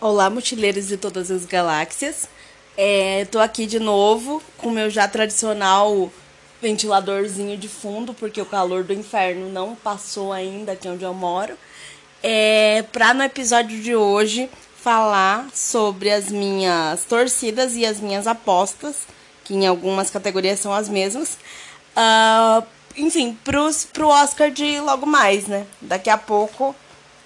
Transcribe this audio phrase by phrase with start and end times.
[0.00, 2.28] Olá, mochileiros de todas as galáxias.
[2.76, 6.08] É, tô aqui de novo com meu já tradicional
[6.62, 11.58] ventiladorzinho de fundo, porque o calor do inferno não passou ainda aqui onde eu moro.
[12.22, 18.98] É, pra no episódio de hoje falar sobre as minhas torcidas e as minhas apostas,
[19.42, 21.36] que em algumas categorias são as mesmas.
[21.96, 22.64] Uh,
[22.96, 25.66] enfim, pros, pro Oscar de logo mais, né?
[25.80, 26.72] Daqui a pouco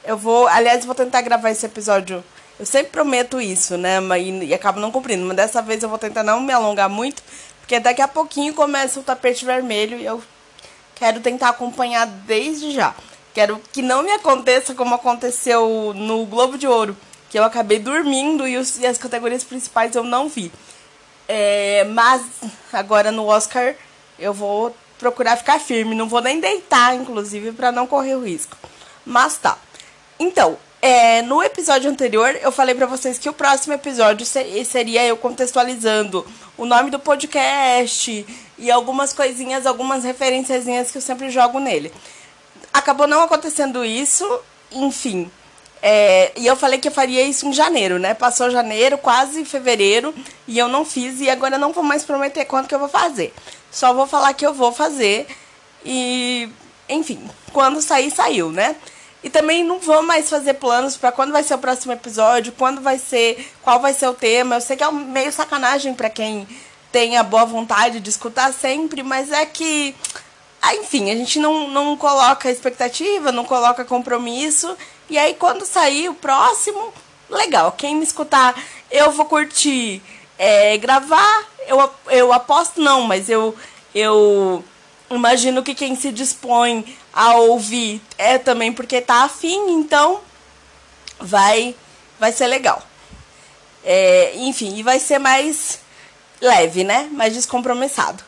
[0.05, 0.49] eu vou.
[0.49, 2.25] Aliás, vou tentar gravar esse episódio
[2.63, 3.99] eu sempre prometo isso, né?
[4.21, 5.27] E, e acabo não cumprindo.
[5.27, 7.21] Mas dessa vez eu vou tentar não me alongar muito,
[7.59, 10.23] porque daqui a pouquinho começa o tapete vermelho e eu
[10.95, 12.95] quero tentar acompanhar desde já.
[13.35, 16.97] Quero que não me aconteça como aconteceu no Globo de Ouro,
[17.29, 20.53] que eu acabei dormindo e, os, e as categorias principais eu não vi.
[21.27, 22.23] É, mas
[22.73, 23.75] agora no Oscar
[24.21, 28.57] eu vou procurar ficar firme, não vou nem deitar, inclusive, para não correr o risco.
[29.05, 29.59] Mas tá.
[30.17, 35.17] Então, é, no episódio anterior, eu falei para vocês que o próximo episódio seria eu
[35.17, 36.27] contextualizando
[36.59, 38.27] o nome do podcast
[38.59, 41.93] e algumas coisinhas, algumas referenciazinhas que eu sempre jogo nele.
[42.73, 44.27] Acabou não acontecendo isso,
[44.73, 45.31] enfim.
[45.81, 48.13] É, e eu falei que eu faria isso em janeiro, né?
[48.13, 50.13] Passou janeiro, quase fevereiro,
[50.49, 52.89] e eu não fiz, e agora eu não vou mais prometer quanto que eu vou
[52.89, 53.33] fazer.
[53.71, 55.29] Só vou falar que eu vou fazer,
[55.85, 56.49] e
[56.89, 57.21] enfim,
[57.53, 58.75] quando sair, saiu, né?
[59.23, 62.81] E também não vou mais fazer planos para quando vai ser o próximo episódio, quando
[62.81, 64.57] vai ser, qual vai ser o tema.
[64.57, 66.47] Eu sei que é meio sacanagem para quem
[66.91, 69.95] tem a boa vontade de escutar sempre, mas é que,
[70.61, 74.77] ah, enfim, a gente não, não coloca expectativa, não coloca compromisso.
[75.09, 76.93] E aí quando sair o próximo,
[77.31, 77.73] legal.
[77.73, 78.55] Quem me escutar,
[78.91, 80.03] eu vou curtir
[80.37, 81.45] é, gravar.
[81.67, 83.55] Eu, eu aposto não, mas eu,
[83.95, 84.65] eu
[85.11, 90.21] imagino que quem se dispõe a ouvir é também porque tá afim, então
[91.21, 91.75] vai
[92.19, 92.83] vai ser legal.
[93.85, 95.81] É, enfim, e vai ser mais
[96.41, 97.09] leve, né?
[97.13, 98.23] Mais descompromissado.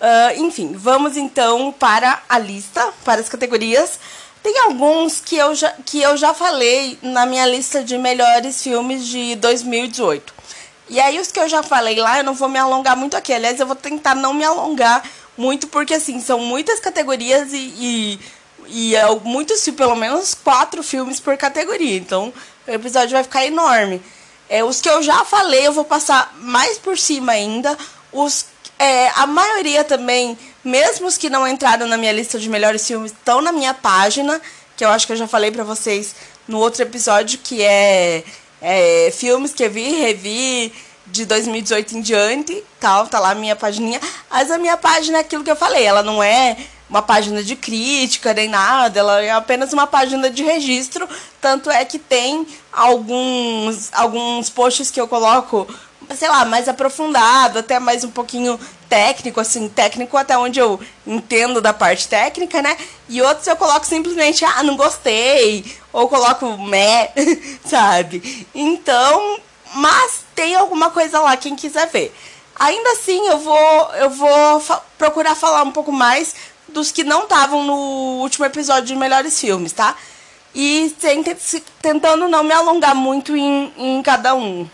[0.00, 3.98] Uh, enfim, vamos então para a lista, para as categorias.
[4.42, 9.06] Tem alguns que eu, já, que eu já falei na minha lista de melhores filmes
[9.06, 10.34] de 2018.
[10.90, 13.32] E aí, os que eu já falei lá, eu não vou me alongar muito aqui.
[13.32, 15.02] Aliás, eu vou tentar não me alongar
[15.36, 18.20] muito, porque assim, são muitas categorias e, e,
[18.66, 21.96] e é muitos, pelo menos quatro filmes por categoria.
[21.96, 22.32] Então
[22.66, 24.00] o episódio vai ficar enorme.
[24.48, 27.76] É, os que eu já falei, eu vou passar mais por cima ainda.
[28.12, 28.46] Os,
[28.78, 33.12] é, a maioria também, mesmo os que não entraram na minha lista de melhores filmes,
[33.12, 34.40] estão na minha página,
[34.76, 36.14] que eu acho que eu já falei para vocês
[36.46, 38.22] no outro episódio, que é,
[38.60, 40.72] é filmes que eu vi, revi,
[41.06, 44.00] de 2018 em diante, tal, tá lá a minha pagininha.
[44.30, 46.56] Mas a minha página é aquilo que eu falei, ela não é
[46.88, 51.08] uma página de crítica nem nada, ela é apenas uma página de registro,
[51.40, 55.66] tanto é que tem alguns alguns posts que eu coloco,
[56.16, 61.60] sei lá, mais aprofundado, até mais um pouquinho técnico, assim, técnico até onde eu entendo
[61.60, 62.76] da parte técnica, né?
[63.08, 67.10] E outros eu coloco simplesmente, ah, não gostei, ou coloco meh,
[67.64, 68.46] sabe?
[68.54, 69.40] Então,
[69.74, 72.14] mas tem alguma coisa lá, quem quiser ver.
[72.56, 76.34] Ainda assim, eu vou, eu vou fa procurar falar um pouco mais
[76.68, 79.96] dos que não estavam no último episódio de Melhores Filmes, tá?
[80.54, 80.94] E
[81.82, 84.68] tentando não me alongar muito em, em cada um.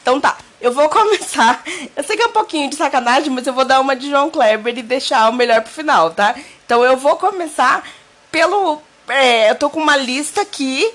[0.00, 1.62] Então tá, eu vou começar.
[1.94, 4.30] Eu sei que é um pouquinho de sacanagem, mas eu vou dar uma de João
[4.30, 6.34] Kleber e deixar o melhor pro final, tá?
[6.64, 7.86] Então eu vou começar
[8.30, 8.80] pelo.
[9.08, 10.90] É, eu tô com uma lista aqui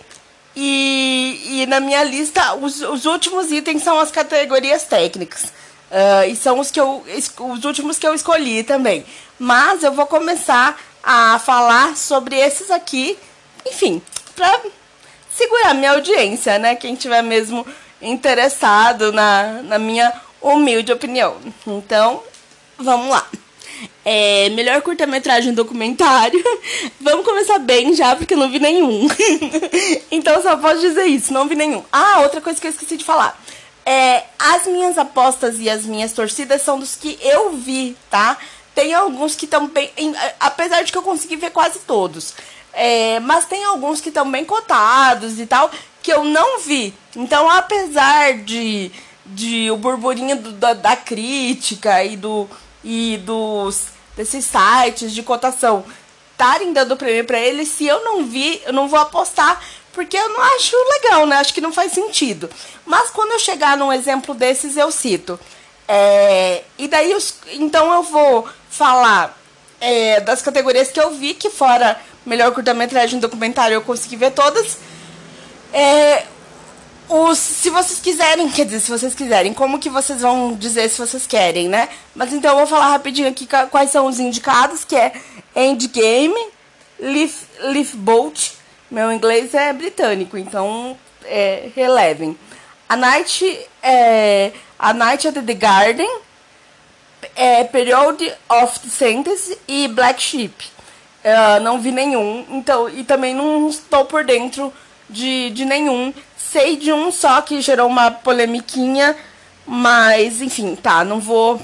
[0.60, 5.54] e, e na minha lista, os, os últimos itens são as categorias técnicas.
[5.92, 7.06] Uh, e são os, que eu,
[7.38, 9.06] os últimos que eu escolhi também.
[9.38, 13.20] Mas eu vou começar a falar sobre esses aqui,
[13.68, 14.02] enfim,
[14.36, 14.62] para
[15.30, 16.76] segurar minha audiência, né?
[16.76, 17.64] Quem tiver mesmo
[18.02, 21.38] interessado na, na minha humilde opinião.
[21.68, 22.24] Então,
[22.80, 23.28] vamos lá.
[24.04, 26.42] É, melhor curta-metragem documentário.
[27.02, 29.08] Vamos começar bem já, porque eu não vi nenhum.
[30.10, 31.84] então só posso dizer isso, não vi nenhum.
[31.92, 33.38] Ah, outra coisa que eu esqueci de falar.
[33.86, 38.38] É, as minhas apostas e as minhas torcidas são dos que eu vi, tá?
[38.74, 39.92] Tem alguns que estão bem.
[40.40, 42.34] Apesar de que eu consegui ver quase todos.
[42.74, 45.72] É, mas tem alguns que estão bem cotados e tal,
[46.04, 46.94] que eu não vi.
[47.16, 48.92] Então, apesar de,
[49.26, 52.48] de o burburinho do, da, da crítica e do
[52.84, 55.86] e dos desses sites de cotação
[56.32, 59.60] estarem dando prêmio para ele, se eu não vi, eu não vou apostar,
[59.92, 61.38] porque eu não acho legal, né?
[61.38, 62.48] Acho que não faz sentido.
[62.86, 65.40] Mas quando eu chegar num exemplo desses, eu cito.
[65.88, 69.36] É, e daí, os, então eu vou falar
[69.82, 74.78] é, das categorias que eu vi, que fora melhor curta-metragem documentário eu consegui ver todas.
[75.74, 76.26] É,
[77.10, 80.98] os, se vocês quiserem, quer dizer, se vocês quiserem, como que vocês vão dizer se
[81.00, 81.90] vocês querem, né?
[82.16, 85.14] Mas então eu vou falar rapidinho aqui quais são os indicados, que é
[85.56, 86.40] Endgame,
[87.00, 88.52] Leaf, Leaf Bolt,
[88.90, 92.38] meu inglês é britânico, então é, relevem.
[92.90, 96.10] A Night, é, a Night at the Garden,
[97.36, 100.78] é, Period of the Sentence e Black Sheep.
[101.24, 104.72] Uh, não vi nenhum, então, e também não estou por dentro
[105.10, 106.14] de, de nenhum.
[106.52, 109.16] Sei de um só que gerou uma polemiquinha,
[109.66, 111.62] mas enfim, tá, não vou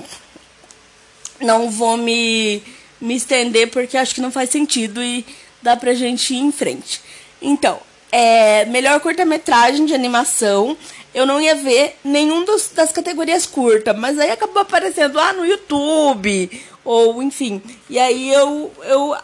[1.39, 2.61] não vou me,
[2.99, 5.25] me estender porque acho que não faz sentido e
[5.61, 7.01] dá pra gente ir em frente.
[7.41, 7.79] Então,
[8.11, 10.77] é, melhor curta-metragem de animação.
[11.13, 15.45] Eu não ia ver nenhum dos, das categorias curta, mas aí acabou aparecendo lá no
[15.45, 17.61] YouTube, ou enfim.
[17.89, 19.15] E aí eu, eu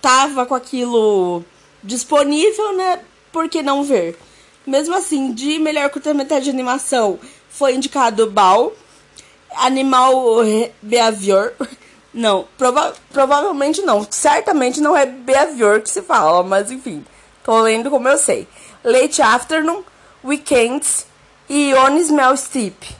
[0.00, 1.44] tava com aquilo
[1.82, 3.00] disponível, né?
[3.32, 4.18] Por que não ver?
[4.66, 7.18] Mesmo assim, de melhor curta-metragem de animação,
[7.48, 8.72] foi indicado Bal,
[9.54, 10.42] Animal
[10.82, 11.52] Behavior.
[12.12, 14.06] Não, prova provavelmente não.
[14.10, 17.04] Certamente não é Behavior que se fala, mas enfim.
[17.44, 18.48] Tô lendo como eu sei.
[18.82, 19.82] Late Afternoon,
[20.24, 21.06] Weekends
[21.46, 22.96] e On Smell Steep.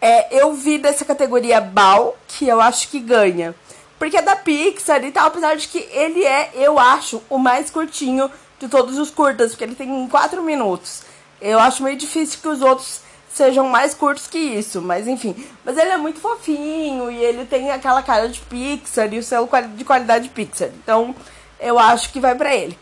[0.00, 3.52] É, eu vi dessa categoria Bal, que eu acho que ganha.
[3.98, 7.68] Porque é da Pixar e tal, apesar de que ele é, eu acho, o mais
[7.68, 11.01] curtinho de todos os curtas, porque ele tem 4 minutos.
[11.42, 15.34] Eu acho meio difícil que os outros sejam mais curtos que isso, mas enfim.
[15.64, 19.48] Mas ele é muito fofinho e ele tem aquela cara de Pixar e o selo
[19.74, 20.68] de qualidade Pixar.
[20.82, 21.14] Então,
[21.58, 22.78] eu acho que vai para ele.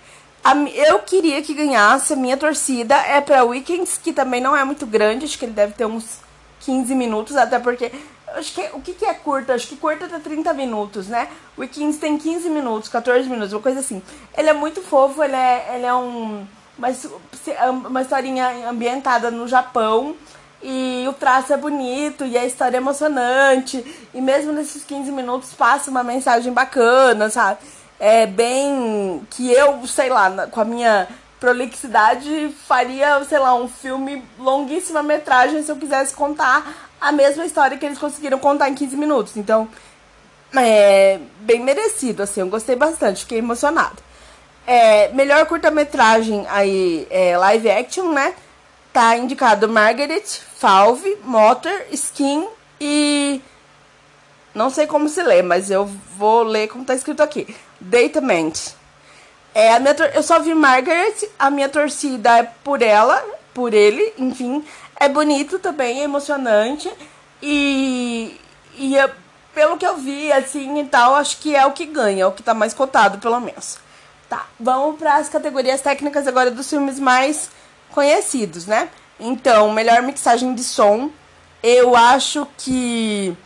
[0.75, 4.87] Eu queria que ganhasse, a minha torcida é para Weekends, que também não é muito
[4.87, 6.19] grande, acho que ele deve ter uns
[6.61, 7.91] 15 minutos, até porque.
[8.29, 9.55] Acho que o que, que é curta?
[9.55, 11.29] Acho que curta tá 30 minutos, né?
[11.59, 14.01] Weekends tem 15 minutos, 14 minutos, uma coisa assim.
[14.37, 16.47] Ele é muito fofo, ele é, ele é um.
[16.81, 20.17] Uma, uma historinha ambientada no Japão.
[20.63, 23.85] E o traço é bonito e a história é emocionante.
[24.13, 27.59] E mesmo nesses 15 minutos passa uma mensagem bacana, sabe?
[28.01, 29.23] é, bem.
[29.31, 31.07] que eu, sei lá, com a minha
[31.39, 37.79] prolixidade, faria, sei lá, um filme longuíssima metragem se eu quisesse contar a mesma história
[37.79, 39.37] que eles conseguiram contar em 15 minutos.
[39.37, 39.69] Então,
[40.57, 43.97] é bem merecido, assim, eu gostei bastante, fiquei emocionado.
[44.73, 48.33] É, melhor curta-metragem aí, é, live action, né?
[48.93, 50.23] Tá indicado Margaret,
[50.59, 52.47] Falve, Motor, Skin
[52.81, 53.43] e.
[54.55, 55.87] Não sei como se lê, mas eu
[56.17, 57.53] vou ler como tá escrito aqui.
[57.81, 58.77] Datament.
[59.53, 63.21] É, a minha eu só vi Margaret, a minha torcida é por ela,
[63.53, 64.65] por ele, enfim.
[64.95, 66.89] É bonito também, é emocionante.
[67.43, 68.41] E,
[68.77, 68.95] e
[69.53, 72.31] pelo que eu vi, assim e tal, acho que é o que ganha, é o
[72.31, 73.90] que tá mais cotado, pelo menos.
[74.31, 77.51] Tá, vamos para as categorias técnicas agora dos filmes mais
[77.91, 78.89] conhecidos, né?
[79.19, 81.11] Então, melhor mixagem de som.
[81.61, 83.37] Eu acho que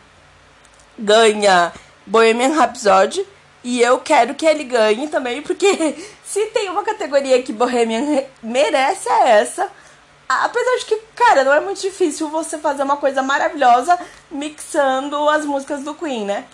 [0.98, 1.72] ganha
[2.04, 3.26] Bohemian Rhapsody
[3.64, 9.08] e eu quero que ele ganhe também, porque se tem uma categoria que Bohemian merece
[9.08, 9.70] é essa.
[10.28, 13.98] Apesar de que, cara, não é muito difícil você fazer uma coisa maravilhosa
[14.30, 16.44] mixando as músicas do Queen, né?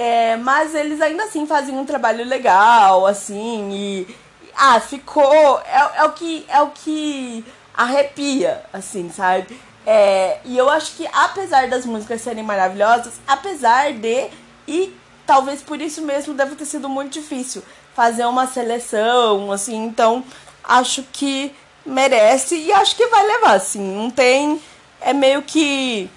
[0.00, 4.16] É, mas eles ainda assim fazem um trabalho legal, assim, e.
[4.56, 5.60] Ah, ficou.
[5.66, 9.60] É, é, o, que, é o que arrepia, assim, sabe?
[9.84, 14.28] É, e eu acho que apesar das músicas serem maravilhosas, apesar de.
[14.68, 17.60] E talvez por isso mesmo deve ter sido muito difícil
[17.92, 20.22] fazer uma seleção, assim, então
[20.62, 21.52] acho que
[21.84, 24.60] merece e acho que vai levar, assim, não tem
[25.00, 26.08] é meio que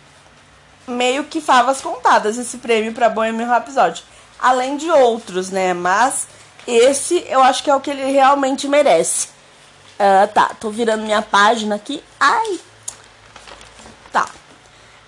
[0.88, 4.04] meio que favas contadas esse prêmio para Bohemian Rhapsody,
[4.40, 5.74] além de outros, né?
[5.74, 6.28] Mas
[6.68, 9.28] esse eu acho que é o que ele realmente merece.
[10.00, 12.04] Uh, tá, tô virando minha página aqui.
[12.20, 12.60] Ai!
[14.12, 14.28] Tá.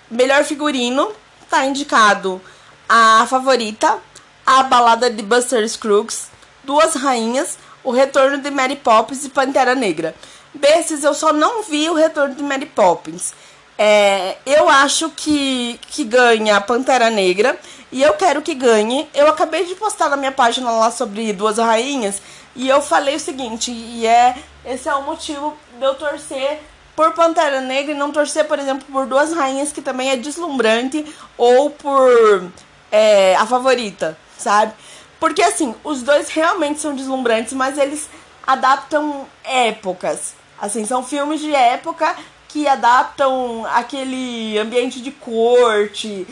[0.10, 1.12] Melhor figurino
[1.50, 2.42] tá indicado
[2.88, 3.98] a Favorita,
[4.46, 6.28] A Balada de Buster Scruggs,
[6.64, 10.16] Duas Rainhas, O Retorno de Mary Poppins e Pantera Negra.
[10.54, 13.34] Desses eu só não vi o Retorno de Mary Poppins.
[13.78, 17.58] É, eu acho que, que ganha a Pantera Negra
[17.92, 19.08] e eu quero que ganhe.
[19.14, 22.22] Eu acabei de postar na minha página lá sobre Duas Rainhas
[22.56, 26.62] e eu falei o seguinte, e é esse é o motivo de eu torcer
[26.96, 31.04] por Pantera Negra e não torcer, por exemplo, por Duas Rainhas, que também é deslumbrante,
[31.36, 32.52] ou por
[32.92, 34.74] é, a favorita, sabe?
[35.20, 38.08] Porque assim, os dois realmente são deslumbrantes, mas eles
[38.46, 40.36] adaptam épocas.
[40.62, 42.16] Assim, são filmes de época
[42.54, 46.28] que adaptam aquele ambiente de corte,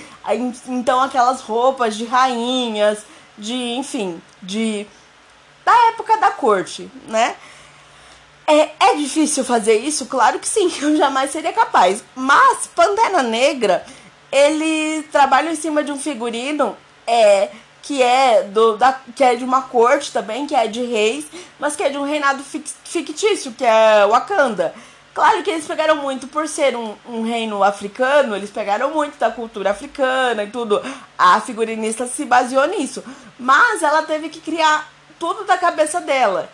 [0.67, 2.99] então aquelas roupas de rainhas,
[3.35, 4.85] de, enfim, de
[5.65, 7.35] da época da corte, né?
[8.45, 10.05] É, é difícil fazer isso?
[10.05, 12.03] Claro que sim, eu jamais seria capaz.
[12.13, 13.83] Mas Pantera Negra,
[14.31, 17.49] ele trabalha em cima de um figurino é,
[17.81, 21.25] que é do da, que é de uma corte também, que é de reis,
[21.59, 24.71] mas que é de um reinado fictício, que é Wakanda.
[25.13, 29.29] Claro que eles pegaram muito por ser um, um reino africano, eles pegaram muito da
[29.29, 30.81] cultura africana e tudo.
[31.17, 33.03] A figurinista se baseou nisso.
[33.37, 34.89] Mas ela teve que criar
[35.19, 36.49] tudo da cabeça dela.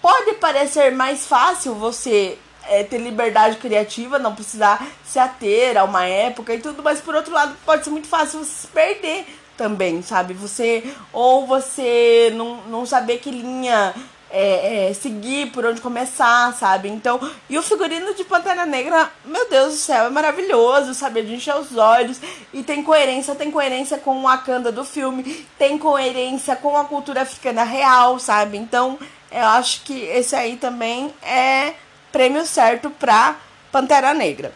[0.00, 6.04] Pode parecer mais fácil você é, ter liberdade criativa, não precisar se ater a uma
[6.04, 9.26] época e tudo, mas por outro lado pode ser muito fácil você se perder
[9.56, 10.34] também, sabe?
[10.34, 13.94] Você ou você não, não saber que linha
[14.32, 16.88] é, é, seguir, por onde começar, sabe?
[16.88, 17.20] Então,
[17.50, 21.20] e o figurino de Pantera Negra, meu Deus do céu, é maravilhoso, sabe?
[21.20, 22.18] A gente os olhos
[22.52, 27.22] e tem coerência, tem coerência com o Wakanda do filme, tem coerência com a cultura
[27.22, 28.56] africana real, sabe?
[28.56, 28.98] Então,
[29.30, 31.74] eu acho que esse aí também é
[32.10, 33.36] prêmio certo pra
[33.70, 34.52] Pantera Negra.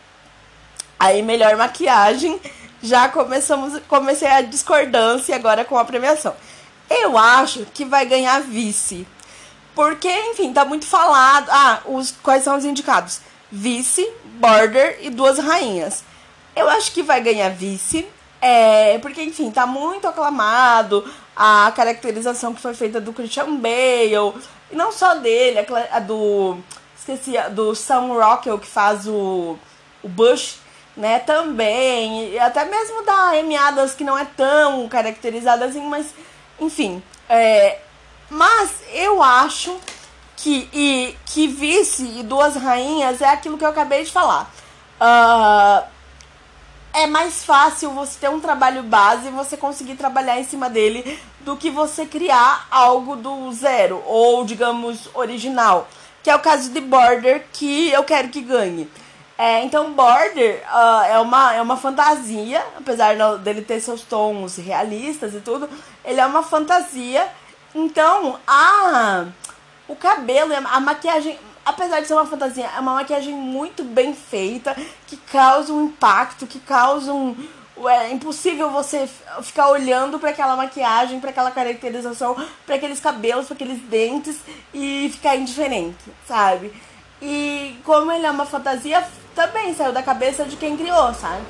[0.98, 2.40] Aí, melhor maquiagem,
[2.82, 6.34] já começamos, comecei a discordância agora com a premiação.
[6.88, 9.06] Eu acho que vai ganhar vice
[9.76, 11.48] porque, enfim, tá muito falado.
[11.50, 13.20] Ah, os, quais são os indicados?
[13.52, 16.02] Vice, Border e Duas Rainhas.
[16.56, 18.08] Eu acho que vai ganhar vice.
[18.40, 21.04] É, porque, enfim, tá muito aclamado
[21.36, 24.34] a caracterização que foi feita do Christian Bale.
[24.70, 25.58] E não só dele,
[25.92, 26.56] a, do.
[26.98, 29.58] Esqueci, a do Sam Rockwell, que faz o,
[30.02, 30.56] o Bush,
[30.96, 31.18] né?
[31.18, 32.30] Também.
[32.32, 36.06] E até mesmo da Amy Adams, que não é tão caracterizada assim, mas,
[36.58, 37.02] enfim.
[37.28, 37.80] É,
[38.30, 39.78] mas eu acho
[40.36, 44.50] que, e, que vice e duas rainhas é aquilo que eu acabei de falar.
[45.00, 45.84] Uh,
[46.92, 51.18] é mais fácil você ter um trabalho base e você conseguir trabalhar em cima dele
[51.40, 55.88] do que você criar algo do zero, ou digamos, original.
[56.22, 58.90] Que é o caso de Border, que eu quero que ganhe.
[59.38, 65.34] É, então, Border uh, é, uma, é uma fantasia, apesar dele ter seus tons realistas
[65.34, 65.68] e tudo,
[66.02, 67.28] ele é uma fantasia
[67.76, 69.26] então, a
[69.88, 74.74] o cabelo, a maquiagem, apesar de ser uma fantasia, é uma maquiagem muito bem feita,
[75.06, 77.36] que causa um impacto, que causa um
[77.88, 79.06] é impossível você
[79.42, 84.40] ficar olhando para aquela maquiagem, para aquela caracterização, para aqueles cabelos, para aqueles dentes
[84.72, 86.72] e ficar indiferente, sabe?
[87.20, 91.42] E como ele é uma fantasia, também saiu da cabeça de quem criou, sabe?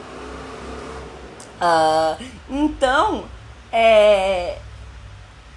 [1.61, 3.25] Uh, então,
[3.71, 4.59] é,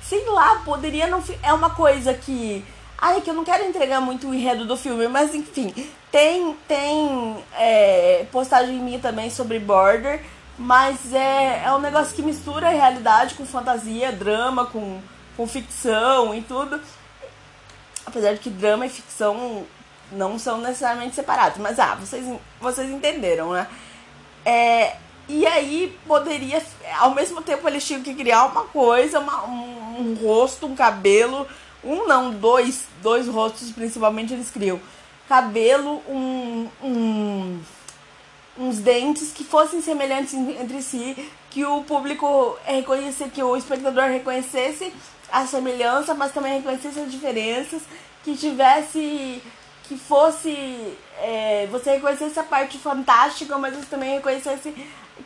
[0.10, 1.24] sei lá, poderia não.
[1.44, 2.66] É uma coisa que.
[2.98, 5.74] Ai, que eu não quero entregar muito o enredo do filme, mas enfim.
[6.12, 10.26] Tem, tem é, postagem minha também sobre Border,
[10.58, 15.00] mas é, é um negócio que mistura realidade com fantasia, drama, com,
[15.38, 16.82] com ficção e tudo.
[18.06, 19.66] Apesar de que drama e ficção
[20.12, 22.26] não são necessariamente separados, mas ah, vocês,
[22.60, 23.68] vocês entenderam, né?
[24.44, 24.96] É,
[25.30, 26.62] e aí poderia,
[27.00, 31.48] ao mesmo tempo eles tinham que criar uma coisa, uma, um, um, rosto, um cabelo,
[31.84, 34.82] um não, dois, dois rostos principalmente eles criam.
[35.28, 37.60] Cabelo, um, um
[38.58, 44.92] uns dentes que fossem semelhantes entre si, que o público reconhecesse, que o espectador reconhecesse
[45.32, 47.82] a semelhança, mas também reconhecesse as diferenças,
[48.24, 49.42] que tivesse
[49.84, 50.56] que fosse
[51.20, 54.74] é, você reconhecesse a parte fantástica, mas você também reconhecesse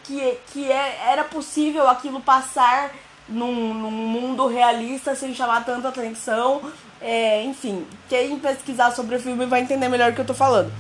[0.04, 2.92] que, que é, era possível aquilo passar
[3.28, 6.62] num, num mundo realista sem chamar tanta atenção.
[7.02, 10.72] É, enfim, quem pesquisar sobre o filme vai entender melhor o que eu tô falando.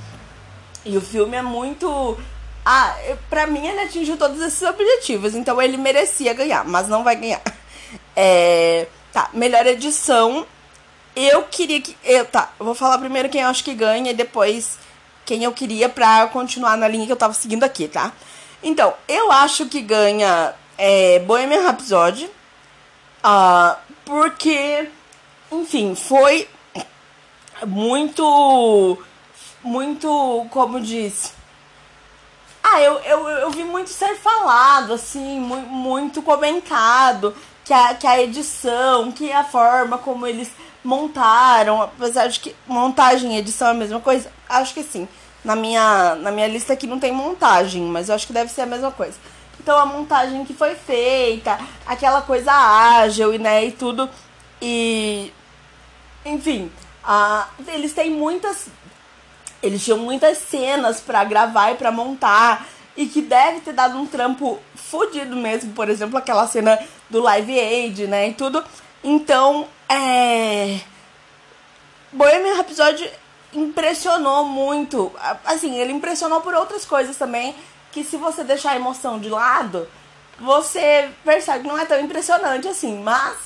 [0.85, 2.17] E o filme é muito.
[2.65, 2.95] Ah,
[3.29, 7.41] pra mim ele atingiu todos esses objetivos, então ele merecia ganhar, mas não vai ganhar.
[8.15, 10.45] É, tá, melhor edição.
[11.15, 11.95] Eu queria que.
[12.03, 14.77] Eu, tá, eu vou falar primeiro quem eu acho que ganha e depois
[15.25, 18.11] quem eu queria pra continuar na linha que eu tava seguindo aqui, tá?
[18.63, 22.25] Então, eu acho que ganha é, Bohemian Rhapsody.
[23.23, 24.89] Uh, porque,
[25.51, 26.47] enfim, foi
[27.65, 28.97] muito.
[29.61, 30.47] Muito.
[30.49, 31.33] Como diz.
[32.63, 37.35] Ah, eu, eu, eu vi muito ser falado, assim, muito, comentado.
[37.65, 40.51] Que a, que a edição, que a forma como eles
[40.83, 45.07] montaram, apesar de que montagem e edição é a mesma coisa, acho que sim.
[45.43, 48.61] Na minha, na minha lista aqui não tem montagem, mas eu acho que deve ser
[48.61, 49.17] a mesma coisa.
[49.59, 54.09] Então a montagem que foi feita, aquela coisa ágil e né, e tudo.
[54.61, 55.31] E
[56.25, 56.71] enfim,
[57.03, 58.67] a, eles têm muitas
[59.61, 64.05] eles tinham muitas cenas para gravar e para montar e que deve ter dado um
[64.05, 66.77] trampo fodido mesmo, por exemplo, aquela cena
[67.09, 68.63] do Live Aid, né, e tudo.
[69.03, 70.79] Então, é
[72.11, 73.09] Bohemian Rhapsody
[73.55, 75.11] impressionou muito.
[75.45, 77.55] Assim, ele impressionou por outras coisas também,
[77.91, 79.87] que se você deixar a emoção de lado,
[80.39, 83.01] você percebe que não é tão impressionante assim.
[83.01, 83.37] Mas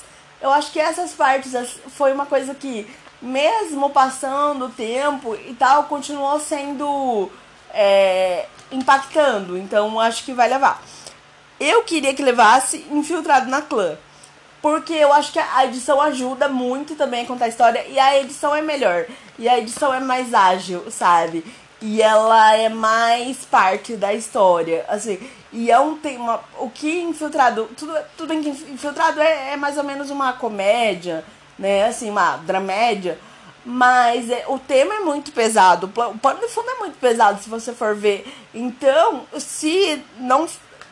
[0.42, 1.54] eu acho que essas partes
[1.96, 2.88] foi uma coisa que,
[3.22, 7.30] mesmo passando o tempo e tal, continuou sendo
[7.74, 9.58] é, impactando.
[9.58, 10.82] Então acho que vai levar.
[11.60, 13.98] Eu queria que levasse Infiltrado na Clã.
[14.68, 17.86] Porque eu acho que a edição ajuda muito também a contar a história.
[17.88, 19.06] E a edição é melhor.
[19.40, 21.42] E a edição é mais ágil, sabe?
[21.82, 24.84] E ela é mais parte da história.
[24.90, 25.20] Assim,
[25.54, 26.42] e é um tema.
[26.60, 27.70] O que infiltrado.
[27.78, 31.24] Tudo, tudo em que infiltrado é, é mais ou menos uma comédia,
[31.58, 31.86] né?
[31.86, 33.18] Assim, uma dramédia.
[33.64, 35.90] Mas é, o tema é muito pesado.
[35.96, 38.28] O pano de fundo é muito pesado, se você for ver.
[38.54, 40.46] Então, se não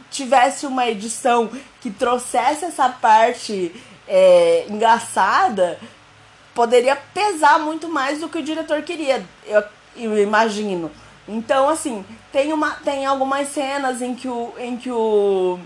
[0.10, 1.52] tivesse uma edição
[1.86, 3.72] que trouxesse essa parte
[4.08, 5.80] é, engraçada,
[6.56, 9.64] poderia pesar muito mais do que o diretor queria, eu,
[9.96, 10.92] eu imagino.
[11.28, 14.52] Então, assim, tem, uma, tem algumas cenas em que o.
[14.58, 15.60] Em que o.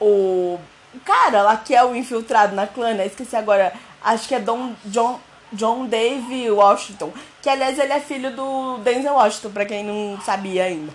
[0.00, 0.58] O
[1.04, 3.06] cara lá que é o infiltrado na clã, né?
[3.06, 3.74] Esqueci agora.
[4.02, 5.20] Acho que é Don, John,
[5.52, 7.12] John Dave Washington.
[7.42, 10.92] Que aliás ele é filho do Denzel Washington, pra quem não sabia ainda.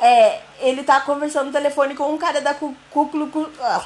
[0.00, 3.84] É, ele tá conversando no telefone com um cara da Ku Klux ah,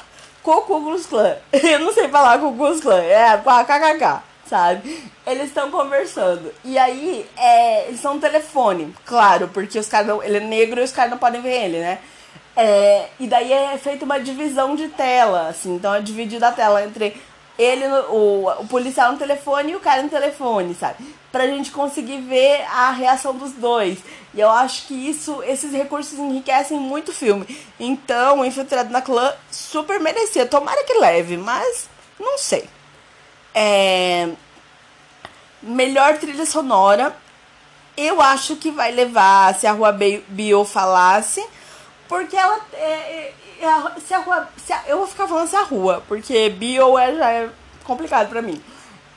[1.07, 1.35] Klan.
[1.51, 5.11] Eu não sei falar Klux Klan, é KKK, sabe?
[5.25, 6.53] Eles estão conversando.
[6.63, 10.83] E aí, é, eles estão no telefone, claro, porque os caras ele é negro e
[10.83, 11.99] os caras não podem ver ele, né?
[12.55, 16.83] É, e daí é feita uma divisão de tela, assim, então é dividida a tela
[16.85, 17.21] entre
[17.57, 21.15] ele, o, o policial no telefone e o cara no telefone, sabe?
[21.31, 23.99] Pra gente conseguir ver a reação dos dois.
[24.33, 27.45] E eu acho que isso, esses recursos enriquecem muito o filme.
[27.79, 30.45] Então, o Infiltrado na Clã super merecia.
[30.45, 32.67] Tomara que leve, mas não sei.
[33.53, 34.29] É...
[35.61, 37.15] Melhor trilha sonora.
[37.95, 39.93] Eu acho que vai levar se a Rua
[40.27, 41.45] Bio falasse.
[42.09, 42.59] Porque ela.
[42.73, 43.33] É,
[43.65, 44.49] é, é se a rua.
[44.57, 47.49] Se a, eu vou ficar falando se a rua, porque Bio é, já é
[47.83, 48.61] complicado pra mim.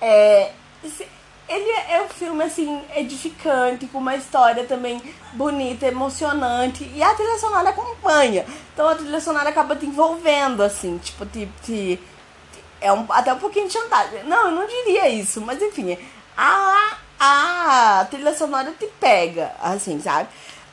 [0.00, 1.06] É, se,
[1.48, 5.00] ele é um filme, assim, edificante, com uma história também
[5.32, 6.84] bonita, emocionante.
[6.94, 8.44] E a trilha sonora acompanha.
[8.74, 11.48] Então a trilha sonora acaba te envolvendo, assim, tipo, te.
[11.64, 11.98] te
[12.80, 14.24] é um, até um pouquinho de chantagem.
[14.24, 15.98] Não, eu não diria isso, mas enfim.
[16.36, 20.28] A, a trilha sonora te pega, assim, sabe?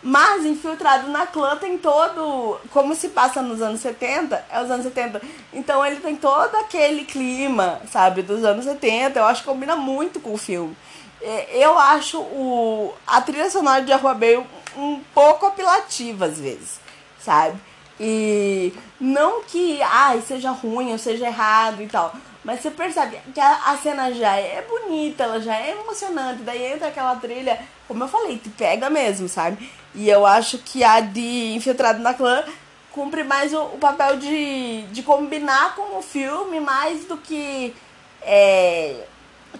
[0.07, 2.59] Mas Infiltrado na Clã tem todo.
[2.69, 5.19] Como se passa nos anos 70, é os anos 70.
[5.51, 9.17] Então ele tem todo aquele clima, sabe, dos anos 70.
[9.17, 10.77] Eu acho que combina muito com o filme.
[11.19, 14.37] É, eu acho o, a trilha sonora de Arrua Bay
[14.77, 16.79] um pouco apelativa às vezes,
[17.19, 17.59] sabe?
[17.99, 22.13] E não que ai, seja ruim ou seja errado e tal.
[22.43, 26.43] Mas você percebe que a, a, cena já é bonita, ela já é emocionante.
[26.43, 29.69] Daí entra aquela trilha, como eu falei, te pega mesmo, sabe?
[29.93, 32.43] E eu acho que a de Infiltrado na Clã
[32.91, 37.75] cumpre mais o, o papel de, de combinar com o filme mais do que
[38.21, 39.05] é,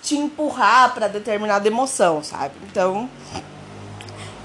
[0.01, 2.55] te empurrar para determinada emoção, sabe?
[2.69, 3.09] Então,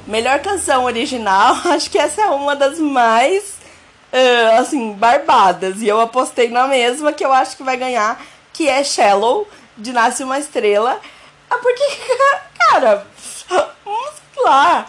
[0.06, 3.58] melhor canção original, acho que essa é uma das mais
[4.12, 5.80] uh, assim, barbadas.
[5.80, 8.20] E eu apostei na mesma que eu acho que vai ganhar,
[8.52, 11.00] que é Shallow, de Nasce Uma Estrela.
[11.48, 11.84] Ah, porque,
[12.58, 13.06] cara,
[14.42, 14.84] lá.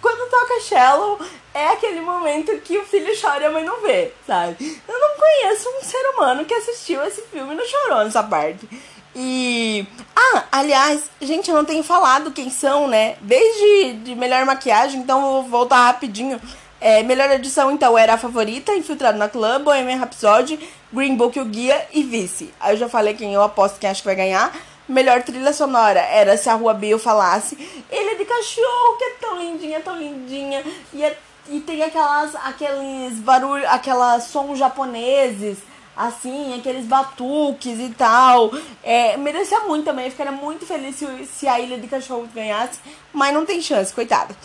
[0.00, 1.18] Quando toca Shallow,
[1.52, 4.80] é aquele momento que o filho chora e a mãe não vê, sabe?
[4.86, 8.68] Eu não conheço um ser humano que assistiu esse filme e não chorou nessa parte.
[9.14, 9.86] E.
[10.16, 13.16] Ah, aliás, gente, eu não tenho falado quem são, né?
[13.20, 16.40] Desde de melhor maquiagem, então vou voltar rapidinho.
[16.80, 20.58] É, melhor edição, então, era a favorita, Infiltrado na Clã, Bohemian Rhapsody,
[20.92, 22.52] Green Book, o Guia e Vice.
[22.60, 24.52] Aí eu já falei quem eu aposto quem acho que vai ganhar.
[24.88, 27.56] Melhor trilha sonora era Se a Rua Bill Falasse.
[27.90, 30.62] Ele é de cachorro, que é tão lindinha, tão lindinha.
[30.92, 31.18] E, é,
[31.48, 35.58] e tem aquelas, aqueles barulhos, aquelas sons japoneses,
[35.96, 38.50] assim, aqueles batuques e tal.
[38.82, 42.78] É, merecia muito também, eu ficaria muito feliz se, se a Ilha de Cachorro ganhasse,
[43.12, 44.36] mas não tem chance, coitada.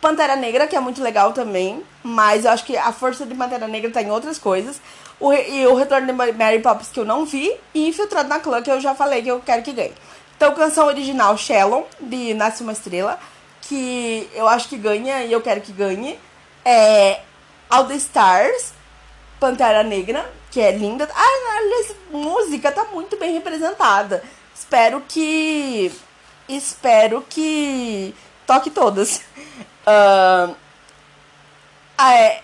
[0.00, 3.66] Pantera Negra, que é muito legal também, mas eu acho que a força de Pantera
[3.66, 4.80] Negra tá em outras coisas.
[5.20, 8.62] O, e o Retorno de Mary Poppins, que eu não vi, e Infiltrado na Clã,
[8.62, 9.94] que eu já falei que eu quero que ganhe.
[10.36, 13.18] Então, canção original Shallow, de Nasce Uma Estrela,
[13.62, 16.18] que eu acho que ganha e eu quero que ganhe.
[16.64, 17.20] É
[17.68, 18.72] All the Stars,
[19.40, 21.08] Pantera Negra, que é linda.
[21.12, 24.22] Ah, aliás, música tá muito bem representada.
[24.54, 25.92] Espero que.
[26.48, 28.14] Espero que
[28.46, 29.22] toque todas.
[29.88, 30.54] Uh,
[31.98, 32.42] I,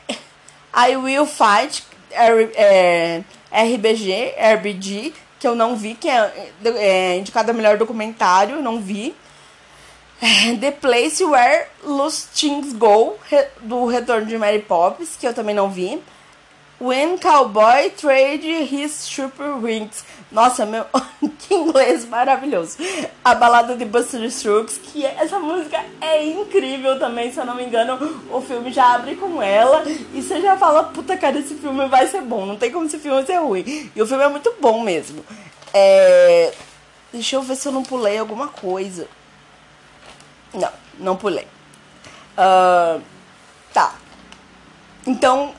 [0.75, 7.51] I Will Fight, R, é, RBG, RBG, que eu não vi, que é, é indicado
[7.51, 9.15] a melhor documentário, não vi.
[10.61, 13.19] The Place Where Lost Things Go,
[13.61, 16.03] do Retorno de Mary Poppins, que eu também não vi.
[16.81, 20.05] When Cowboy Trade His Super Wings.
[20.35, 20.85] Nossa, meu,
[21.39, 22.77] que inglês maravilhoso.
[23.25, 27.55] A balada de Buster Strokes, que é, essa música é incrível também, se eu não
[27.55, 27.97] me engano,
[28.33, 29.85] o filme já abre com ela.
[30.13, 32.45] E você já fala, puta cara, esse filme vai ser bom.
[32.45, 33.91] Não tem como esse filme ser ruim.
[33.95, 35.25] E o filme é muito bom mesmo.
[35.73, 36.53] É...
[37.13, 39.07] Deixa eu ver se eu não pulei alguma coisa.
[40.53, 41.47] Não, não pulei.
[42.37, 43.01] Uh,
[43.73, 43.95] tá.
[45.07, 45.55] Então,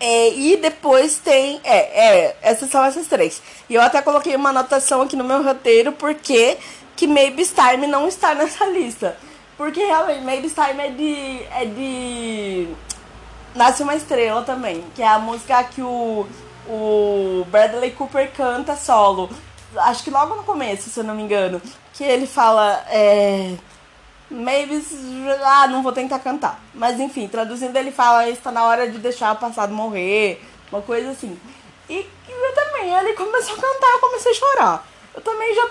[0.00, 1.60] é, e depois tem.
[1.64, 3.42] É, é, essas são essas três.
[3.68, 6.56] E eu até coloquei uma anotação aqui no meu roteiro porque
[6.96, 9.16] que Maybe's Time não está nessa lista.
[9.56, 11.42] Porque realmente Maybe's Time é de.
[11.52, 12.68] é de.
[13.54, 14.84] Nasce uma estrela também.
[14.94, 16.26] Que é a música que o,
[16.68, 19.28] o Bradley Cooper canta solo.
[19.76, 21.60] Acho que logo no começo, se eu não me engano.
[21.92, 22.84] Que ele fala.
[22.88, 23.54] É,
[24.30, 24.84] Maybe.
[25.44, 26.60] Ah, não vou tentar cantar.
[26.74, 30.42] Mas enfim, traduzindo, ele fala: está na hora de deixar o passado morrer.
[30.70, 31.38] Uma coisa assim.
[31.88, 34.88] E eu também, ele começou a cantar, eu comecei a chorar.
[35.14, 35.66] Eu também já,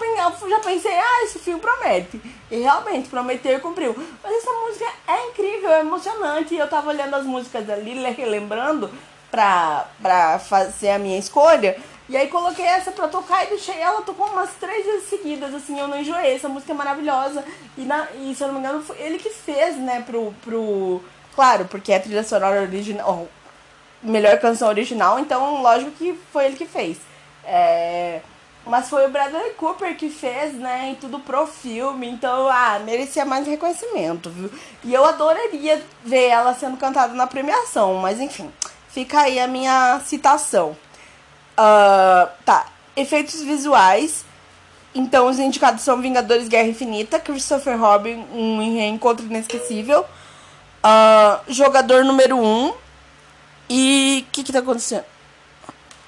[0.50, 2.20] já pensei, ah, esse filme promete.
[2.52, 3.96] E realmente, prometeu e cumpriu.
[4.24, 6.56] Mas essa música é incrível, é emocionante.
[6.56, 8.90] E eu tava olhando as músicas ali, relembrando
[9.32, 11.78] pra, pra fazer a minha escolha.
[12.10, 15.78] E aí coloquei essa pra tocar e deixei ela tocou umas três vezes seguidas, assim,
[15.78, 16.36] eu não enjoei.
[16.36, 17.44] Essa música é maravilhosa.
[17.78, 20.34] E, na, e se eu não me engano, foi ele que fez, né, pro.
[20.42, 21.02] pro
[21.36, 23.28] claro, porque é trilha sonora original.
[24.02, 26.98] Melhor canção original, então lógico que foi ele que fez.
[27.44, 28.22] É,
[28.68, 30.92] mas foi o Bradley Cooper que fez, né?
[30.92, 32.08] E tudo pro filme.
[32.08, 34.52] Então, ah, merecia mais reconhecimento, viu?
[34.84, 37.96] E eu adoraria ver ela sendo cantada na premiação.
[37.96, 38.52] Mas enfim,
[38.90, 40.76] fica aí a minha citação.
[41.58, 42.68] Uh, tá.
[42.96, 44.26] Efeitos visuais.
[44.94, 50.06] Então, os indicados são Vingadores Guerra Infinita, Christopher Robin, um reencontro inesquecível.
[50.84, 52.40] Uh, jogador número 1.
[52.40, 52.74] Um,
[53.70, 55.04] e o que que tá acontecendo?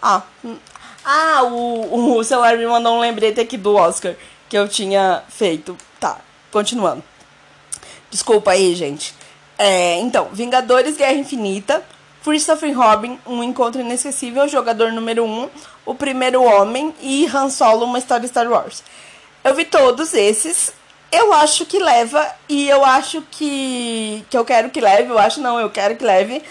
[0.01, 0.57] Ah, hum,
[1.03, 4.15] ah o, o celular me mandou um lembrete aqui do Oscar
[4.47, 5.77] que eu tinha feito.
[5.99, 6.17] Tá,
[6.51, 7.03] continuando.
[8.09, 9.13] Desculpa aí, gente.
[9.57, 11.83] É, então, Vingadores Guerra Infinita.
[12.23, 15.49] Christopher Robin, um encontro inesquecível, jogador número 1, um,
[15.85, 18.83] o primeiro homem e Han Solo, uma história Star Wars.
[19.43, 20.73] Eu vi todos esses.
[21.11, 25.41] Eu acho que leva e eu acho que que eu quero que leve, eu acho
[25.41, 26.43] não, eu quero que leve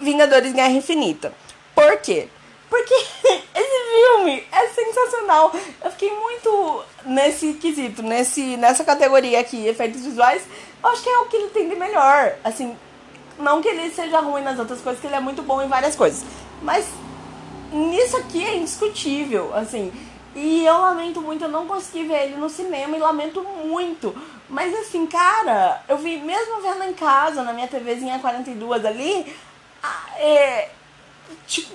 [0.00, 1.32] Vingadores Guerra Infinita.
[1.74, 2.28] Por quê?
[2.68, 2.94] Porque
[3.54, 5.52] esse filme é sensacional.
[5.84, 10.42] Eu fiquei muito nesse quesito, nesse, nessa categoria aqui, efeitos visuais.
[10.82, 12.34] Eu acho que é o que ele tem de melhor.
[12.42, 12.76] Assim,
[13.42, 15.96] não que ele seja ruim nas outras coisas, que ele é muito bom em várias
[15.96, 16.24] coisas.
[16.62, 16.86] Mas
[17.72, 19.92] nisso aqui é indiscutível, assim.
[20.34, 24.14] E eu lamento muito, eu não consegui ver ele no cinema e lamento muito.
[24.48, 29.34] Mas assim, cara, eu vi, mesmo vendo em casa, na minha TVzinha 42 ali,
[30.16, 30.70] é,
[31.46, 31.74] tipo,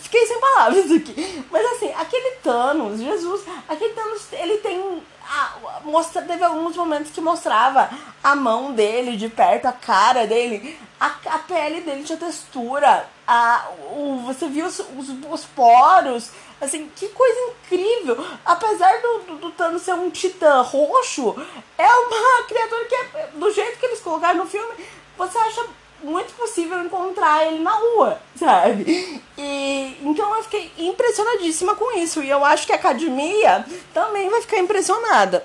[0.00, 1.44] fiquei sem palavras aqui.
[1.50, 7.20] Mas assim, aquele Thanos, Jesus, aquele Thanos, ele tem a, mostra, teve alguns momentos que
[7.20, 7.88] mostrava
[8.22, 13.68] a mão dele de perto, a cara dele, a, a pele dele tinha textura, a,
[13.92, 18.22] o, você viu os, os, os poros, assim, que coisa incrível.
[18.44, 21.34] Apesar do, do, do Thanos ser um titã roxo,
[21.78, 24.74] é uma criatura que é, do jeito que eles colocaram no filme,
[25.16, 25.66] você acha
[26.02, 29.22] muito possível encontrar ele na rua, sabe?
[29.38, 32.22] E então eu fiquei impressionadíssima com isso.
[32.22, 35.44] E eu acho que a academia também vai ficar impressionada.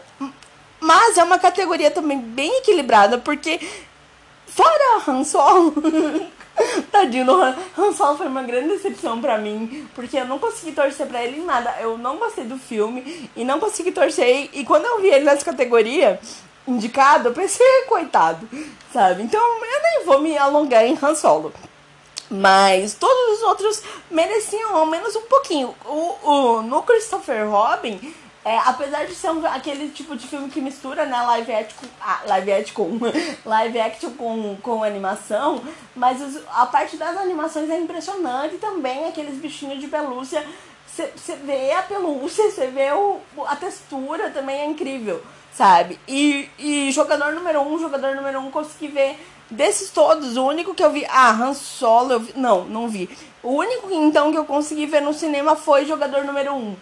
[0.79, 3.59] Mas é uma categoria também bem equilibrada, porque
[4.45, 5.73] fora Han Solo.
[6.91, 7.55] Tadinho do Han.
[7.77, 11.39] Han Solo foi uma grande decepção para mim, porque eu não consegui torcer para ele
[11.39, 11.75] em nada.
[11.79, 14.49] Eu não gostei do filme e não consegui torcer.
[14.53, 16.19] E quando eu vi ele nessa categoria,
[16.67, 18.47] indicado, eu pensei, coitado,
[18.91, 19.23] sabe?
[19.23, 21.53] Então eu nem vou me alongar em Han Solo.
[22.29, 25.73] Mas todos os outros mereciam ao menos um pouquinho.
[25.85, 30.59] O, o, no Christopher Robin, é, apesar de ser um, aquele tipo de filme que
[30.59, 32.99] mistura né, live action, ah, live action,
[33.45, 35.61] live action com, com animação,
[35.95, 40.45] mas os, a parte das animações é impressionante também, aqueles bichinhos de pelúcia.
[40.85, 45.23] Você vê a pelúcia, você vê o, a textura também é incrível
[45.57, 45.99] sabe?
[46.07, 49.17] E, e jogador número um, jogador número um, consegui ver
[49.49, 51.03] desses todos, o único que eu vi.
[51.09, 53.09] Ah, Han Solo, eu vi, não, não vi.
[53.41, 56.75] O único então que eu consegui ver no cinema foi jogador número um.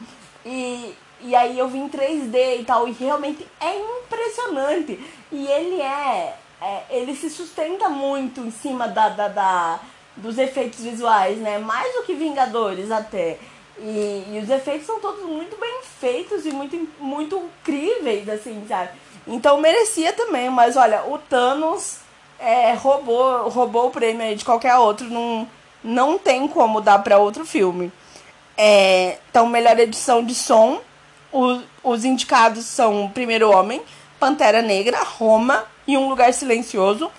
[0.45, 4.99] E, e aí eu vi em 3D e tal, e realmente é impressionante.
[5.31, 9.79] E ele é, é ele se sustenta muito em cima da, da, da,
[10.17, 11.59] dos efeitos visuais, né?
[11.59, 13.39] Mais do que Vingadores até.
[13.77, 18.91] E, e, os efeitos são todos muito bem feitos e muito, muito incríveis, assim, sabe?
[19.27, 21.97] Então merecia também, mas olha, o Thanos
[22.39, 25.47] é, roubou, roubou o prêmio aí de qualquer outro, não,
[25.83, 27.91] não tem como dar para outro filme.
[28.57, 30.81] É, então, melhor edição de som,
[31.31, 33.81] o, os indicados são Primeiro Homem,
[34.19, 37.11] Pantera Negra, Roma e Um Lugar Silencioso.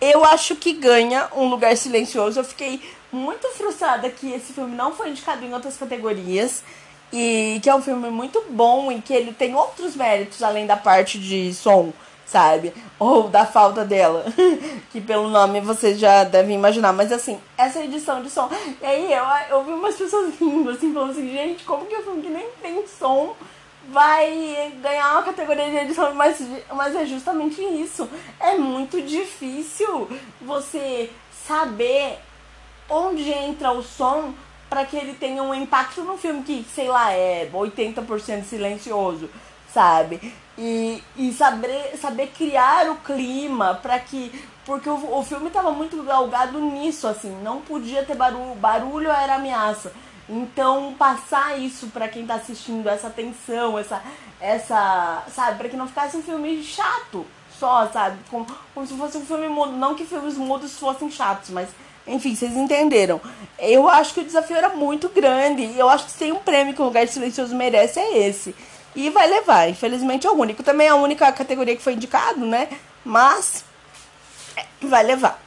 [0.00, 2.40] Eu acho que ganha Um Lugar Silencioso.
[2.40, 2.80] Eu fiquei
[3.12, 6.62] muito frustrada que esse filme não foi indicado em outras categorias.
[7.12, 10.76] E que é um filme muito bom e que ele tem outros méritos além da
[10.76, 11.92] parte de som,
[12.26, 12.74] sabe?
[12.98, 14.24] Ou da falta dela.
[14.90, 16.92] que pelo nome vocês já devem imaginar.
[16.92, 18.50] Mas assim, essa edição de som.
[18.82, 22.02] E aí eu, eu vi umas pessoas rindo, assim, falando assim, gente, como que um
[22.02, 23.36] filme que nem tem som
[23.88, 26.42] vai ganhar uma categoria de edição, mas,
[26.72, 28.08] mas é justamente isso.
[28.40, 30.08] É muito difícil
[30.40, 31.10] você
[31.46, 32.18] saber
[32.88, 34.32] onde entra o som
[34.68, 39.30] para que ele tenha um impacto no filme que, sei lá, é 80% silencioso,
[39.72, 40.34] sabe?
[40.58, 44.32] E, e saber, saber criar o clima para que.
[44.64, 49.36] Porque o, o filme tava muito galgado nisso, assim, não podia ter barulho, barulho era
[49.36, 49.92] ameaça.
[50.28, 54.02] Então, passar isso para quem tá assistindo, essa tensão, essa.
[54.40, 57.24] essa sabe, para que não ficasse um filme chato
[57.58, 58.18] só, sabe?
[58.28, 59.72] Como, como se fosse um filme mudo.
[59.72, 61.68] Não que filmes mudos fossem chatos, mas
[62.06, 63.20] enfim, vocês entenderam.
[63.58, 65.62] Eu acho que o desafio era muito grande.
[65.62, 68.54] E eu acho que tem um prêmio que o Lugar Silencioso merece é esse.
[68.94, 69.68] E vai levar.
[69.68, 70.62] Infelizmente é o único.
[70.62, 72.68] Também é a única categoria que foi indicado, né?
[73.04, 73.64] Mas
[74.80, 75.40] vai levar.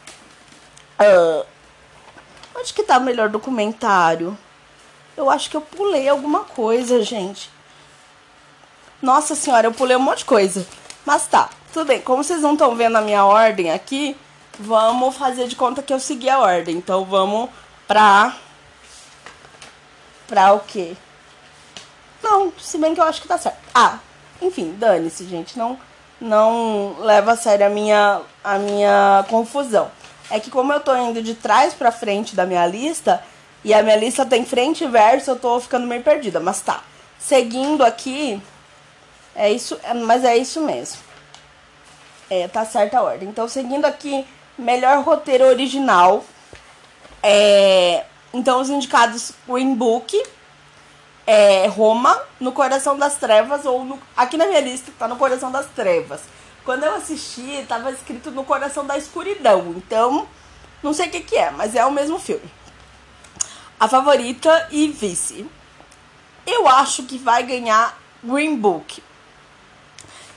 [1.00, 1.46] Uh,
[2.58, 4.38] onde que tá o melhor documentário?
[5.16, 7.50] Eu acho que eu pulei alguma coisa, gente.
[9.02, 10.68] Nossa senhora, eu pulei um monte de coisa.
[11.06, 12.02] Mas tá, tudo bem.
[12.02, 14.16] Como vocês não estão vendo a minha ordem aqui,
[14.60, 16.76] vamos fazer de conta que eu segui a ordem.
[16.76, 17.50] Então vamos
[17.88, 18.36] pra.
[20.28, 20.96] Pra o quê?
[22.22, 23.58] Não, se bem que eu acho que tá certo.
[23.74, 23.98] Ah,
[24.42, 25.58] enfim, dane-se, gente.
[25.58, 25.80] Não,
[26.20, 29.90] não leva a sério a minha, a minha confusão.
[30.30, 33.24] É que como eu tô indo de trás pra frente da minha lista,
[33.64, 36.40] e a minha lista tem frente e verso, eu tô ficando meio perdida.
[36.40, 36.84] Mas tá.
[37.18, 38.42] Seguindo aqui,
[39.36, 41.00] é isso, mas é isso mesmo.
[42.30, 43.28] É, tá certa a ordem.
[43.28, 44.26] Então, seguindo aqui
[44.60, 46.24] Melhor roteiro original.
[47.24, 50.22] É, então, os indicados Green Book,
[51.26, 55.52] é, Roma, No Coração das Trevas, ou no, aqui na minha lista tá No Coração
[55.52, 56.22] das Trevas.
[56.66, 59.74] Quando eu assisti, tava escrito No Coração da Escuridão.
[59.78, 60.28] Então,
[60.84, 62.52] não sei o que, que é, mas é o mesmo filme.
[63.80, 65.50] A Favorita e Vice.
[66.46, 69.02] Eu acho que vai ganhar Green Book.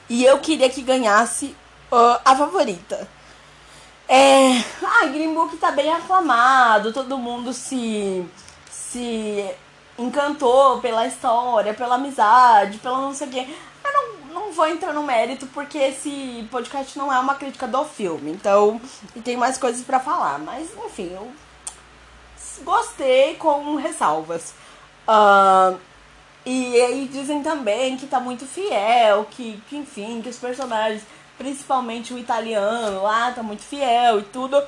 [0.08, 1.56] E eu queria que ganhasse
[1.90, 3.08] uh, a Favorita.
[4.14, 4.62] É.
[4.85, 8.22] Ah, Green Book tá bem aclamado, todo mundo se.
[8.70, 9.51] se
[9.98, 13.46] encantou pela história, pela amizade, pela não sei o quê.
[13.83, 17.83] Eu não, não vou entrar no mérito porque esse podcast não é uma crítica do
[17.87, 18.79] filme, então.
[19.16, 21.33] E tem mais coisas para falar, mas enfim, eu
[22.62, 24.53] gostei com ressalvas.
[25.09, 25.79] Uh,
[26.44, 31.03] e aí dizem também que tá muito fiel, que, que enfim, que os personagens
[31.42, 34.62] principalmente o italiano lá, tá muito fiel e tudo.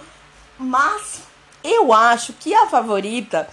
[0.59, 1.23] Mas
[1.63, 3.49] eu acho que a favorita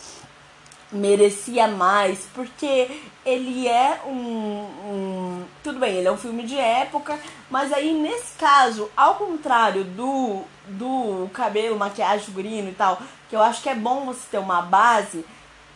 [0.91, 7.17] merecia mais, porque ele é um, um, Tudo bem, ele é um filme de época,
[7.49, 13.41] mas aí nesse caso, ao contrário do, do cabelo, maquiagem, figurino e tal, que eu
[13.41, 15.23] acho que é bom você ter uma base,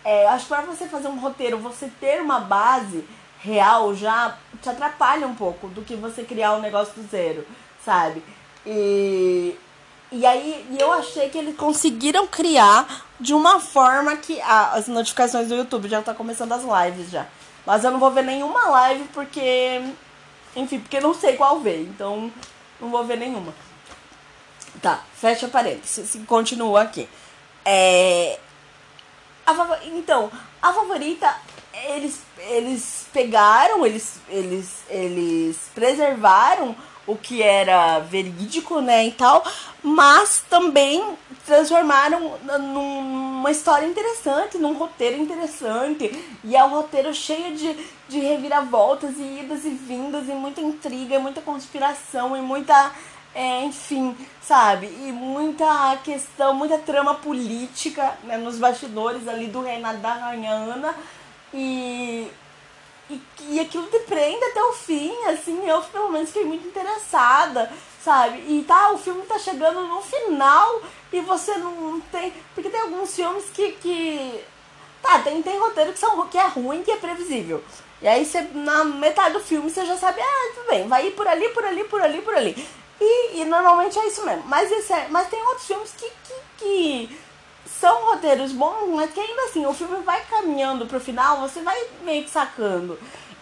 [0.03, 3.05] é, acho que para você fazer um roteiro, você ter uma base
[3.39, 7.45] real já te atrapalha um pouco do que você criar um negócio do zero,
[7.83, 8.23] sabe?
[8.65, 9.55] E,
[10.11, 14.41] e aí e eu achei que eles conseguiram criar de uma forma que.
[14.41, 17.27] Ah, as notificações do YouTube já tá começando as lives já.
[17.65, 19.81] Mas eu não vou ver nenhuma live porque.
[20.55, 21.81] Enfim, porque não sei qual ver.
[21.81, 22.31] Então
[22.81, 23.53] não vou ver nenhuma.
[24.81, 26.19] Tá, fecha parênteses.
[26.25, 27.07] Continua aqui.
[27.63, 28.39] É.
[29.45, 29.53] A.
[29.85, 31.35] Então, a favorita
[31.89, 36.75] eles, eles pegaram, eles, eles, eles preservaram
[37.07, 39.43] o que era verídico, né, e tal,
[39.83, 46.11] mas também transformaram numa história interessante, num roteiro interessante,
[46.43, 47.77] e é um roteiro cheio de,
[48.09, 52.91] de reviravoltas e idas e vindas, e muita intriga, e muita conspiração, e muita,
[53.35, 59.99] é, enfim, sabe, e muita questão, muita trama política, né, nos bastidores ali do reinado
[59.99, 60.95] da Rainha Ana,
[61.53, 62.31] e,
[63.09, 67.71] e, e aquilo te prende até o fim, assim, eu pelo menos fiquei muito interessada,
[68.03, 68.37] sabe?
[68.47, 70.81] E tá, o filme tá chegando no final
[71.11, 72.33] e você não tem.
[72.53, 73.71] Porque tem alguns filmes que.
[73.73, 74.43] que
[75.01, 77.63] Tá, tem, tem roteiro que, são, que é ruim, que é previsível.
[78.01, 81.11] E aí você, na metade do filme, você já sabe, ah, tudo bem, vai ir
[81.11, 82.67] por ali, por ali, por ali, por ali.
[82.99, 84.43] E, e normalmente é isso mesmo.
[84.47, 87.19] Mas, esse é, mas tem outros filmes que, que, que
[87.65, 91.77] são roteiros bons, mas que ainda assim, o filme vai caminhando pro final, você vai
[92.03, 92.97] meio que sacando.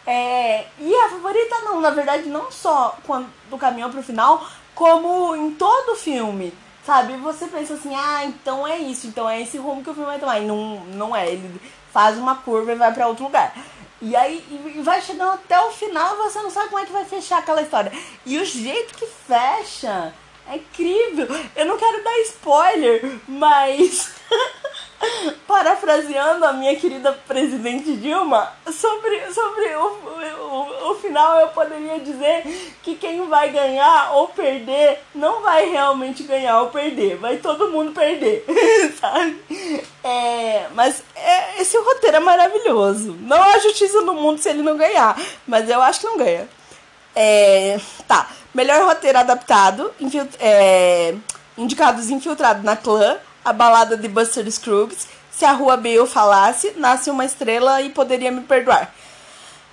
[0.06, 5.36] É, e a favorita não, na verdade, não só quando do caminhão pro final, como
[5.36, 6.54] em todo o filme.
[6.86, 7.16] Sabe?
[7.18, 10.20] Você pensa assim, ah, então é isso, então é esse rumo que o filme vai
[10.20, 10.40] tomar.
[10.40, 11.62] E não, não é, ele
[11.94, 13.56] faz uma curva e vai para outro lugar.
[14.02, 14.44] E aí
[14.76, 17.40] e vai chegando até o final e você não sabe como é que vai fechar
[17.40, 17.90] aquela história.
[18.26, 20.14] E o jeito que fecha
[20.50, 21.28] é incrível.
[21.56, 24.12] Eu não quero dar spoiler, mas.
[25.46, 29.86] Parafraseando a minha querida presidente Dilma, sobre, sobre o,
[30.40, 32.44] o, o final eu poderia dizer
[32.82, 37.92] que quem vai ganhar ou perder não vai realmente ganhar ou perder, vai todo mundo
[37.92, 38.46] perder,
[38.98, 39.44] sabe?
[40.02, 43.18] É, mas é, esse roteiro é maravilhoso.
[43.20, 46.48] Não há justiça no mundo se ele não ganhar, mas eu acho que não ganha.
[47.14, 47.78] É,
[48.08, 48.30] tá.
[48.54, 49.92] Melhor roteiro adaptado.
[50.00, 51.16] Infilt é,
[51.58, 57.10] indicados Infiltrado na Clã, A Balada de Buster Scruggs, Se a Rua Bill Falasse, Nasce
[57.10, 58.94] uma Estrela e Poderia Me Perdoar.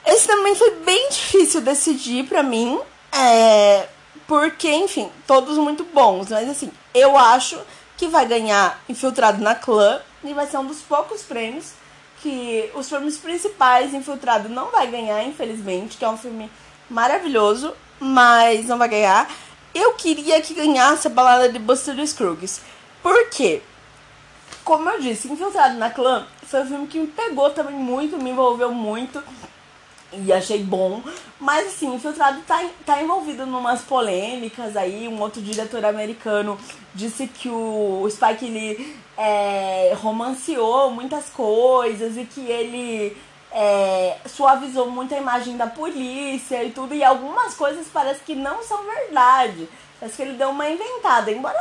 [0.07, 2.81] Esse também foi bem difícil decidir para mim.
[3.13, 3.87] É,
[4.27, 6.31] porque, enfim, todos muito bons.
[6.31, 7.59] Mas assim, eu acho
[7.99, 10.01] que vai ganhar Infiltrado na Clã.
[10.25, 11.73] E vai ser um dos poucos prêmios
[12.23, 15.99] que os filmes principais Infiltrado não vai ganhar, infelizmente.
[15.99, 16.51] Que é um filme
[16.89, 19.31] maravilhoso mas não vai ganhar.
[19.75, 22.61] Eu queria que ganhasse a balada de Buster Scruggs.
[23.03, 23.63] Por quê?
[24.65, 28.31] Como eu disse, Infiltrado na Clã foi um filme que me pegou também muito, me
[28.31, 29.23] envolveu muito
[30.13, 31.03] e achei bom.
[31.39, 35.07] Mas assim, Infiltrado tá, tá envolvido em umas polêmicas aí.
[35.07, 36.59] Um outro diretor americano
[36.95, 43.17] disse que o Spike Lee é, romanceou muitas coisas e que ele
[43.53, 48.63] é, suavizou muito a imagem da polícia e tudo, e algumas coisas parece que não
[48.63, 49.69] são verdade.
[49.99, 51.59] Parece que ele deu uma inventada, embora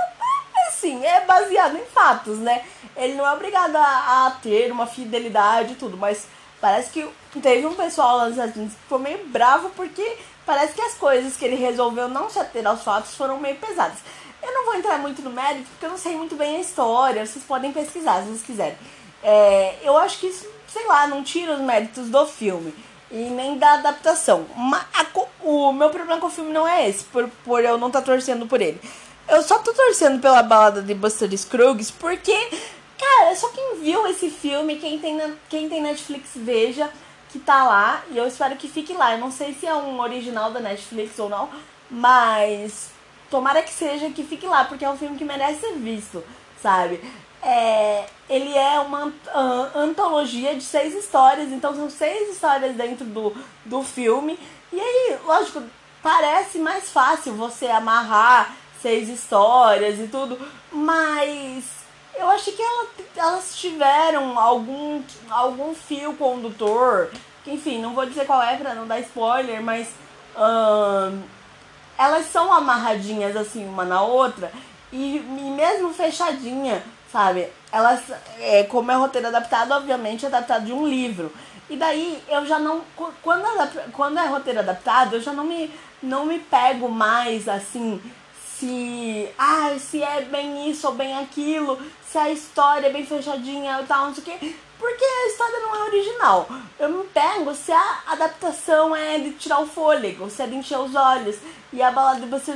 [0.67, 2.63] assim, é baseado em fatos, né?
[2.95, 6.27] Ele não é obrigado a, a ter uma fidelidade e tudo, mas
[6.61, 7.09] parece que
[7.41, 10.95] teve um pessoal lá nos Estados Unidos que ficou meio bravo porque parece que as
[10.95, 13.99] coisas que ele resolveu não se ater aos fatos foram meio pesadas.
[14.41, 17.25] Eu não vou entrar muito no mérito porque eu não sei muito bem a história,
[17.25, 18.77] vocês podem pesquisar se vocês quiserem.
[19.21, 22.73] É, eu acho que isso sei lá, não tira os méritos do filme
[23.11, 24.45] e nem da adaptação.
[24.55, 25.05] Mas a,
[25.43, 28.05] o meu problema com o filme não é esse, por, por eu não estar tá
[28.05, 28.79] torcendo por ele.
[29.27, 32.35] Eu só tô torcendo pela balada de Buster Scruggs porque,
[32.97, 36.89] cara, só quem viu esse filme, quem tem, quem tem Netflix veja
[37.31, 39.13] que tá lá e eu espero que fique lá.
[39.13, 41.49] Eu não sei se é um original da Netflix ou não,
[41.89, 42.89] mas
[43.29, 46.23] tomara que seja que fique lá, porque é um filme que merece ser visto,
[46.61, 46.99] sabe?
[47.41, 49.11] É, ele é uma
[49.75, 54.37] antologia de seis histórias, então são seis histórias dentro do, do filme.
[54.71, 55.63] E aí, lógico,
[56.01, 60.37] parece mais fácil você amarrar seis histórias e tudo,
[60.71, 61.65] mas
[62.15, 67.09] eu acho que ela, elas tiveram algum, algum fio condutor,
[67.43, 69.89] que enfim, não vou dizer qual é pra não dar spoiler, mas
[71.97, 74.51] elas são amarradinhas assim uma na outra
[74.91, 77.47] e, e mesmo fechadinha sabe?
[77.71, 78.01] Elas,
[78.39, 81.31] é, como é roteiro adaptado, obviamente é adaptado de um livro.
[81.69, 82.81] E daí eu já não.
[83.21, 83.45] Quando,
[83.91, 88.01] quando é roteiro adaptado, eu já não me, não me pego mais assim.
[88.57, 89.29] Se.
[89.37, 91.79] Ah, se é bem isso ou bem aquilo.
[92.03, 94.55] Se a história é bem fechadinha e tal, não sei o quê.
[94.79, 96.49] Porque a história não é original.
[96.79, 100.79] Eu me pego se a adaptação é de tirar o fôlego, se é de encher
[100.79, 101.35] os olhos.
[101.71, 102.55] E a balada de Buster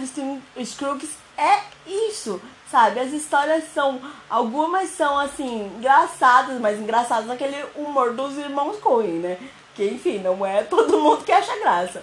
[0.65, 2.41] Scruggs é isso
[2.73, 2.99] sabe?
[2.99, 4.01] As histórias são.
[4.27, 9.37] Algumas são, assim, engraçadas, mas engraçadas naquele humor dos irmãos Coen, né?
[9.75, 12.01] Que, enfim, não é todo mundo que acha graça.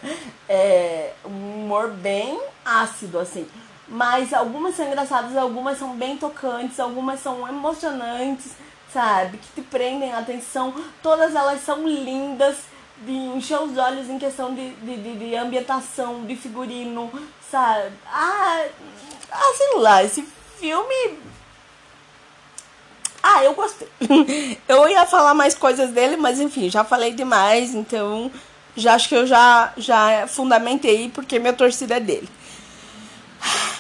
[0.48, 3.48] É um humor bem ácido, assim.
[3.88, 8.52] Mas algumas são engraçadas, algumas são bem tocantes, algumas são emocionantes,
[8.92, 9.38] sabe?
[9.38, 10.72] Que te prendem a atenção.
[11.02, 12.56] Todas elas são lindas
[12.98, 17.10] de encher os olhos em questão de, de, de, de ambientação, de figurino,
[17.50, 17.90] sabe?
[18.06, 18.66] Ah,
[19.32, 20.22] ah, sei lá, esse
[20.60, 21.18] filme.
[23.22, 23.88] Ah, eu gostei.
[24.68, 28.30] eu ia falar mais coisas dele, mas enfim, já falei demais, então
[28.76, 32.28] já acho que eu já, já fundamentei porque minha torcida é dele.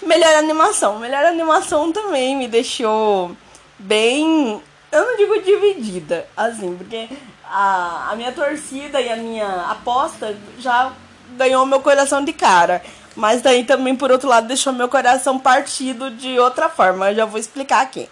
[0.02, 0.98] Melhor animação.
[0.98, 3.36] Melhor animação também me deixou
[3.78, 4.60] bem.
[4.90, 7.08] Eu não digo dividida, assim, porque
[7.44, 10.92] a, a minha torcida e a minha aposta já
[11.36, 12.82] ganhou meu coração de cara.
[13.16, 17.10] Mas daí também, por outro lado, deixou meu coração partido de outra forma.
[17.10, 18.08] Eu já vou explicar aqui.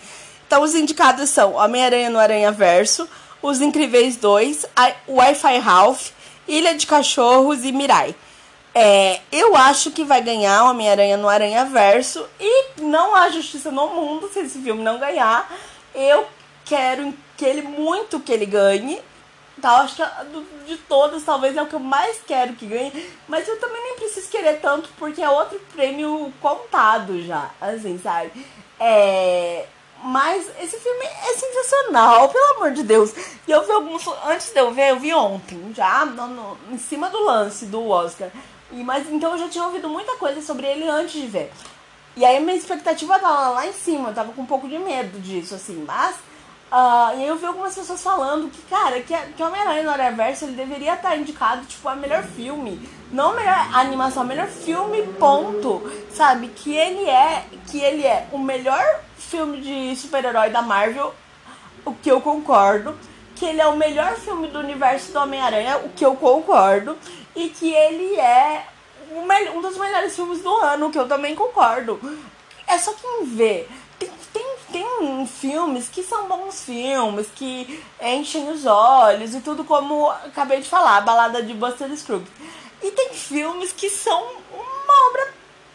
[0.47, 3.09] Então, os indicados são Homem-Aranha no Aranha Verso,
[3.43, 4.67] Os Incríveis 2,
[5.07, 6.09] Wi-Fi Ralph,
[6.47, 8.15] Ilha de Cachorros e Mirai.
[8.75, 13.89] É, eu acho que vai ganhar Homem-Aranha no Aranha Verso e não há justiça no
[13.89, 15.51] mundo se esse filme não ganhar.
[15.95, 16.27] Eu
[16.65, 19.01] quero que ele muito que ele ganhe.
[19.61, 20.03] Tá, acho que
[20.67, 23.13] de todos, talvez é o que eu mais quero que ganhe.
[23.27, 27.51] Mas eu também nem preciso querer tanto, porque é outro prêmio contado já.
[27.61, 28.31] Assim, sabe?
[28.79, 29.67] É.
[30.03, 33.13] Mas esse filme é sensacional, pelo amor de Deus.
[33.47, 34.07] E eu vi alguns.
[34.25, 37.89] Antes de eu ver, eu vi ontem, já no, no, em cima do lance do
[37.89, 38.31] Oscar.
[38.71, 41.51] E, mas então eu já tinha ouvido muita coisa sobre ele antes de ver.
[42.17, 45.19] E aí minha expectativa tava lá em cima, eu tava com um pouco de medo
[45.21, 46.17] disso, assim, mas.
[46.71, 50.53] Uh, e eu vi algumas pessoas falando que, cara, que, que Homem-Aranha no Aranhaverso ele
[50.53, 52.87] deveria estar indicado, tipo, a melhor filme.
[53.11, 55.83] Não melhor animação, melhor filme, ponto.
[56.13, 56.49] Sabe?
[56.49, 57.45] Que ele é.
[57.71, 58.85] Que ele é o melhor
[59.17, 61.15] filme de super-herói da Marvel,
[61.85, 62.95] o que eu concordo.
[63.35, 66.99] Que ele é o melhor filme do universo do Homem-Aranha, o que eu concordo
[67.39, 68.67] e que ele é
[69.55, 72.01] um, dos melhores filmes do ano, que eu também concordo.
[72.67, 73.67] É só quem vê.
[73.99, 80.11] Tem, tem, tem filmes que são bons filmes, que enchem os olhos e tudo como
[80.11, 82.31] acabei de falar, a balada de Buster Scruggs.
[82.83, 85.35] E tem filmes que são uma obra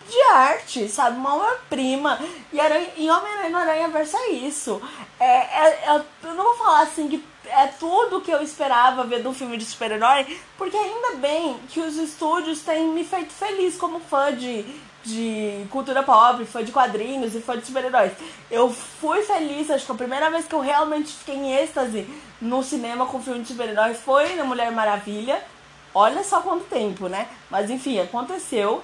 [0.09, 1.17] de arte, sabe?
[1.17, 2.19] Uma obra-prima.
[2.51, 2.57] E,
[3.03, 4.81] e Homem-Aranha no Aranha Verso é isso.
[5.19, 9.21] É, é, é, eu não vou falar assim que é tudo que eu esperava ver
[9.21, 13.75] de um filme de super-herói, porque ainda bem que os estúdios têm me feito feliz
[13.77, 14.65] como fã de,
[15.03, 18.13] de cultura pop, fã de quadrinhos e fã de super-heróis.
[18.49, 22.07] Eu fui feliz, acho que a primeira vez que eu realmente fiquei em êxtase
[22.41, 25.41] no cinema com filme de super-heróis foi na Mulher Maravilha.
[25.93, 27.27] Olha só quanto tempo, né?
[27.49, 28.81] Mas enfim, aconteceu.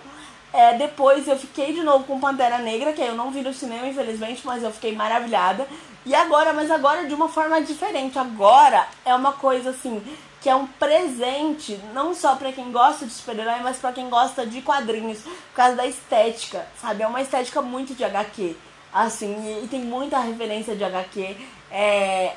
[0.51, 3.87] É, depois eu fiquei de novo com Pantera Negra, que eu não vi no cinema,
[3.87, 5.67] infelizmente, mas eu fiquei maravilhada.
[6.05, 8.17] E agora, mas agora de uma forma diferente.
[8.17, 10.01] Agora é uma coisa assim,
[10.41, 14.45] que é um presente, não só para quem gosta de super-herói, mas para quem gosta
[14.45, 17.03] de quadrinhos, por causa da estética, sabe?
[17.03, 18.55] É uma estética muito de HQ,
[18.93, 21.35] assim, e, tem muita referência de HQ.
[21.71, 22.35] É.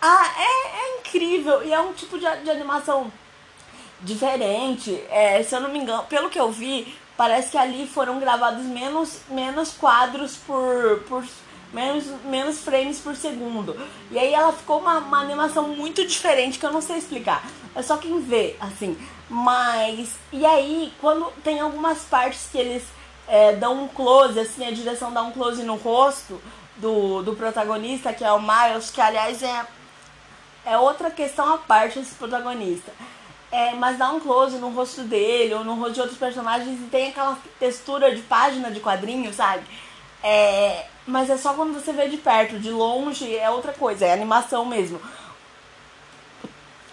[0.00, 1.62] Ah, é, é incrível!
[1.62, 3.12] E é um tipo de, de animação
[4.00, 5.02] diferente.
[5.10, 8.64] É, se eu não me engano, pelo que eu vi, parece que ali foram gravados
[8.64, 11.24] menos, menos quadros por, por
[11.74, 13.76] menos, menos frames por segundo.
[14.10, 17.44] E aí ela ficou uma, uma animação muito diferente que eu não sei explicar.
[17.74, 18.96] É só quem vê, assim.
[19.28, 20.14] Mas.
[20.32, 22.84] E aí, quando tem algumas partes que eles
[23.26, 26.40] é, dão um close, assim, a direção dá um close no rosto
[26.76, 29.66] do, do protagonista, que é o Miles, que aliás é,
[30.64, 32.92] é outra questão à parte esse protagonista.
[33.50, 36.84] É, mas dá um close no rosto dele ou no rosto de outros personagens e
[36.86, 39.62] tem aquela textura de página de quadrinho, sabe?
[40.20, 44.12] É, mas é só quando você vê de perto, de longe é outra coisa, é
[44.12, 45.00] animação mesmo.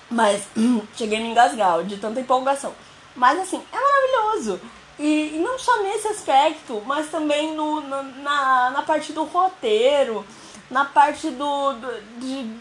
[0.10, 0.44] Mas
[0.96, 2.74] cheguei a me engasgar de tanta empolgação.
[3.16, 4.60] Mas assim, é maravilhoso.
[5.00, 10.26] E, e não só nesse aspecto, mas também no, no na, na parte do roteiro,
[10.70, 11.74] na parte do.
[11.74, 12.54] do de,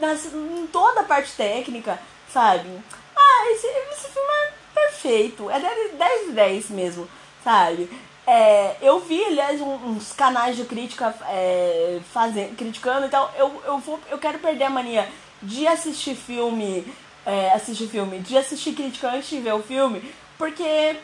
[0.00, 2.00] nas, em toda a parte técnica,
[2.32, 2.68] sabe?
[3.16, 5.50] Ah, esse, esse filme é perfeito.
[5.50, 7.08] É 10 de 10 mesmo,
[7.42, 7.90] sabe?
[8.30, 13.98] É, eu vi, aliás, uns canais de crítica é, fazendo, criticando, então eu, eu, vou,
[14.10, 15.08] eu quero perder a mania
[15.42, 16.86] de assistir filme,
[17.24, 20.96] é, assistir filme, de assistir crítica antes de ver o filme, porque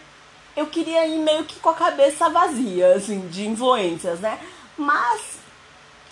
[0.54, 4.38] eu queria ir meio que com a cabeça vazia, assim, de influências, né?
[4.76, 5.38] Mas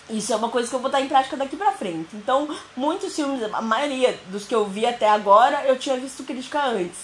[0.09, 2.15] isso é uma coisa que eu vou estar em prática daqui pra frente.
[2.15, 6.65] Então, muitos filmes, a maioria dos que eu vi até agora, eu tinha visto crítica
[6.65, 6.97] antes.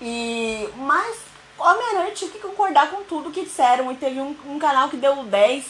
[0.00, 1.29] E, mas,
[1.62, 3.90] Homem-Aranha tinha que concordar com tudo que disseram.
[3.92, 5.64] E teve um, um canal que deu 10,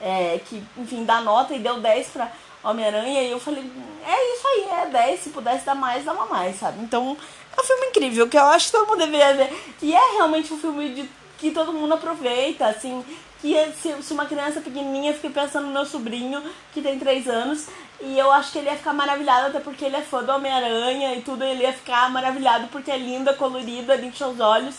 [0.00, 2.32] é, que, enfim, dá nota e deu 10 pra
[2.62, 3.22] Homem-Aranha.
[3.22, 3.70] E eu falei,
[4.06, 5.20] é isso aí, é 10.
[5.20, 6.82] Se pudesse dar mais, dava mais, sabe?
[6.82, 7.16] Então,
[7.56, 9.74] é um filme incrível, que eu acho que todo mundo deveria ver.
[9.82, 13.04] E é realmente um filme de, que todo mundo aproveita, assim
[13.40, 17.66] que se, se uma criança pequenininha, fiquei pensando no meu sobrinho, que tem 3 anos,
[18.00, 21.14] e eu acho que ele ia ficar maravilhado, até porque ele é fã do Homem-Aranha
[21.14, 24.76] e tudo, ele ia ficar maravilhado porque é linda, colorida, enche os olhos.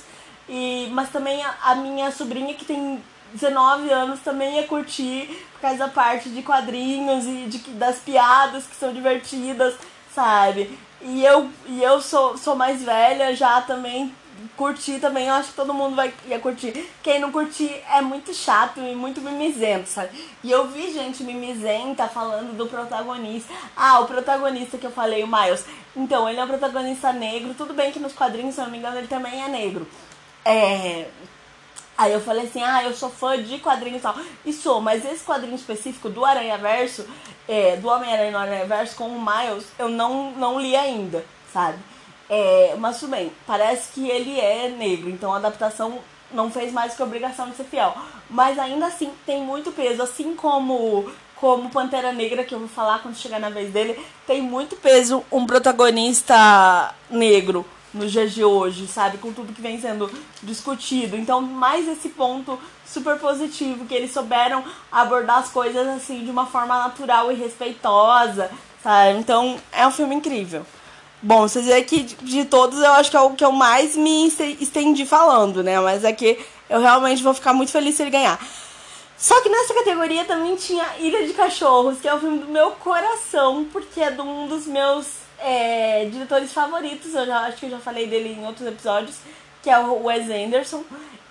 [0.52, 3.02] E, mas também a, a, minha sobrinha, que tem
[3.34, 8.66] 19 anos, também ia curtir por causa da parte de quadrinhos e de, das piadas
[8.66, 9.76] que são divertidas,
[10.14, 10.78] sabe?
[11.02, 14.14] E eu, e eu sou, sou mais velha já também,
[14.58, 16.86] curtir também, eu acho que todo mundo vai ia curtir.
[17.02, 20.10] Quem não curtir é muito chato e muito mimizento, sabe?
[20.44, 23.54] E eu vi gente mimizenta falando do protagonista.
[23.74, 25.64] Ah, o protagonista que eu falei, o Miles.
[25.96, 27.54] Então, ele é um protagonista negro.
[27.54, 29.88] Tudo bem que nos quadrinhos, se eu não me engano, ele também é negro.
[30.46, 31.08] É.
[31.98, 34.16] Aí eu falei assim, ah, eu sou fã de quadrinhos e tal.
[34.46, 37.06] E sou, mas esse quadrinho específico do Aranha Verso,
[37.48, 41.24] é, do Homem-Aranha no Aranha Verso com o Miles, eu não, não li ainda,
[41.54, 41.78] sabe?
[42.28, 46.00] É, mas tudo bem, parece que ele é negro, então a adaptação
[46.32, 47.94] não fez mais que obrigação de ser fiel.
[48.30, 53.00] Mas ainda assim tem muito peso, assim como como Pantera Negra, que eu vou falar
[53.00, 58.88] quando chegar na vez dele, tem muito peso um protagonista negro nos dias de hoje,
[58.88, 59.18] sabe?
[59.18, 60.10] Com tudo que vem sendo
[60.42, 61.18] discutido.
[61.18, 66.46] Então, mais esse ponto super positivo, que eles souberam abordar as coisas assim de uma
[66.46, 68.50] forma natural e respeitosa,
[68.84, 69.20] sabe?
[69.20, 70.66] Então, é um filme incrível.
[71.24, 74.28] Bom, vocês veem que de todos eu acho que é o que eu mais me
[74.60, 75.80] estendi falando, né?
[75.80, 76.40] Mas é que
[76.70, 78.40] eu realmente vou ficar muito feliz se ele ganhar.
[79.18, 82.72] Só que nessa categoria também tinha Ilha de Cachorros, que é o filme do meu
[82.72, 87.72] coração, porque é de um dos meus é, diretores favoritos, eu já acho que eu
[87.72, 89.18] já falei dele em outros episódios,
[89.62, 90.84] que é o Wes Anderson.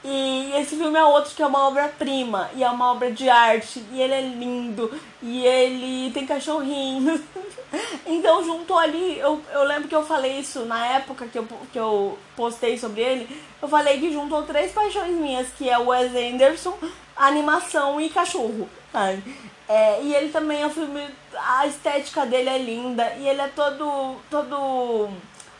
[0.02, 3.84] E esse filme é outro que é uma obra-prima, e é uma obra de arte,
[3.92, 4.90] e ele é lindo,
[5.22, 7.22] e ele tem cachorrinho.
[8.06, 11.78] então juntou ali, eu, eu lembro que eu falei isso na época que eu, que
[11.78, 16.14] eu postei sobre ele, eu falei que juntou três paixões minhas, que é o Wes
[16.14, 16.78] Anderson,
[17.14, 19.22] animação e cachorro, sabe?
[19.70, 21.08] É, e ele também é um filme.
[21.36, 23.14] A estética dele é linda.
[23.20, 24.16] E ele é todo.
[24.28, 25.08] todo.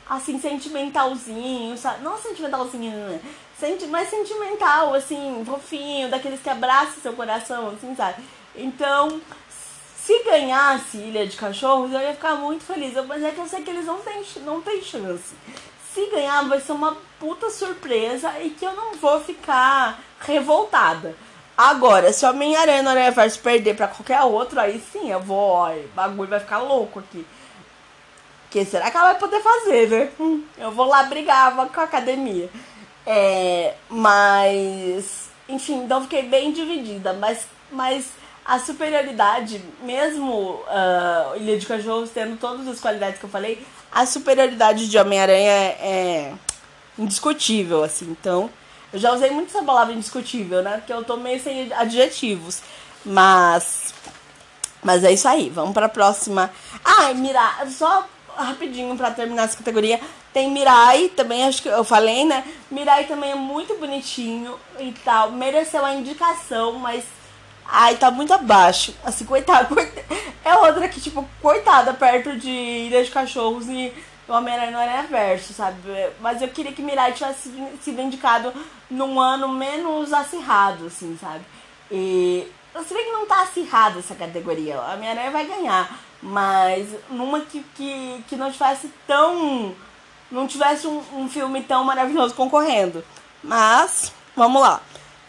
[0.08, 2.02] assim, sentimentalzinho, sabe?
[2.02, 3.20] Não sentimentalzinho, né?
[3.56, 8.24] Senti mais sentimental, assim, fofinho, daqueles que abraçam seu coração, assim, sabe?
[8.56, 9.20] Então,
[9.96, 12.94] se ganhasse Ilha de Cachorros, eu ia ficar muito feliz.
[13.06, 15.34] Mas é que eu sei que eles não têm, não têm chance.
[15.94, 21.14] Se ganhar, vai ser uma puta surpresa e que eu não vou ficar revoltada.
[21.60, 25.70] Agora, se o Homem-Aranha no Aranha perder pra qualquer outro, aí sim, eu vou, ó,
[25.70, 27.26] o bagulho vai ficar louco aqui.
[28.50, 30.10] Que será que ela vai poder fazer, né?
[30.18, 32.48] Hum, eu vou lá brigar com a academia.
[33.06, 37.12] É, mas, enfim, então fiquei bem dividida.
[37.12, 38.06] Mas, mas
[38.42, 44.06] a superioridade, mesmo uh, Ilha de Cachorros tendo todas as qualidades que eu falei, a
[44.06, 46.32] superioridade de Homem-Aranha é
[46.98, 48.06] indiscutível, assim.
[48.06, 48.48] Então,
[48.92, 50.78] eu já usei muito essa palavra indiscutível, né?
[50.78, 52.62] Porque eu tô meio sem adjetivos.
[53.04, 53.94] Mas.
[54.82, 55.48] Mas é isso aí.
[55.50, 56.50] Vamos pra próxima.
[56.84, 57.68] Ah, Mirai.
[57.70, 60.00] Só rapidinho pra terminar essa categoria.
[60.32, 62.44] Tem Mirai também, acho que eu falei, né?
[62.70, 65.32] Mirai também é muito bonitinho e tal.
[65.32, 67.04] Mereceu a indicação, mas.
[67.66, 68.94] Ai, tá muito abaixo.
[69.04, 69.74] Assim, coitado.
[70.42, 73.92] É outra que, tipo, coitada, perto de Ilha de Cachorros e
[74.32, 75.78] o Homem-Aranha no Aranha Verso, sabe?
[76.20, 77.52] Mas eu queria que Mirai tivesse
[77.82, 78.52] sido indicado
[78.90, 81.44] num ano menos acirrado, assim, sabe?
[81.90, 82.46] E
[82.86, 87.64] se bem que não tá acirrada essa categoria, a Homem-Aranha vai ganhar, mas numa que,
[87.74, 89.74] que, que não tivesse tão.
[90.30, 93.04] não tivesse um, um filme tão maravilhoso concorrendo.
[93.42, 94.80] Mas, vamos lá.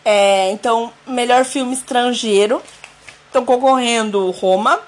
[0.06, 2.62] É, então, melhor filme estrangeiro.
[3.28, 4.80] Estão concorrendo Roma,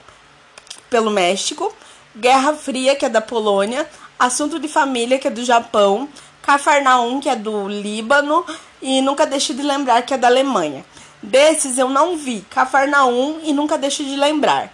[0.89, 1.73] pelo México.
[2.15, 3.89] Guerra Fria, que é da Polônia.
[4.25, 6.07] Assunto de Família, que é do Japão,
[6.41, 8.45] Cafarnaum, que é do Líbano,
[8.81, 10.85] e Nunca Deixe de Lembrar, que é da Alemanha.
[11.21, 14.73] Desses eu não vi Cafarnaum e Nunca Deixe de Lembrar.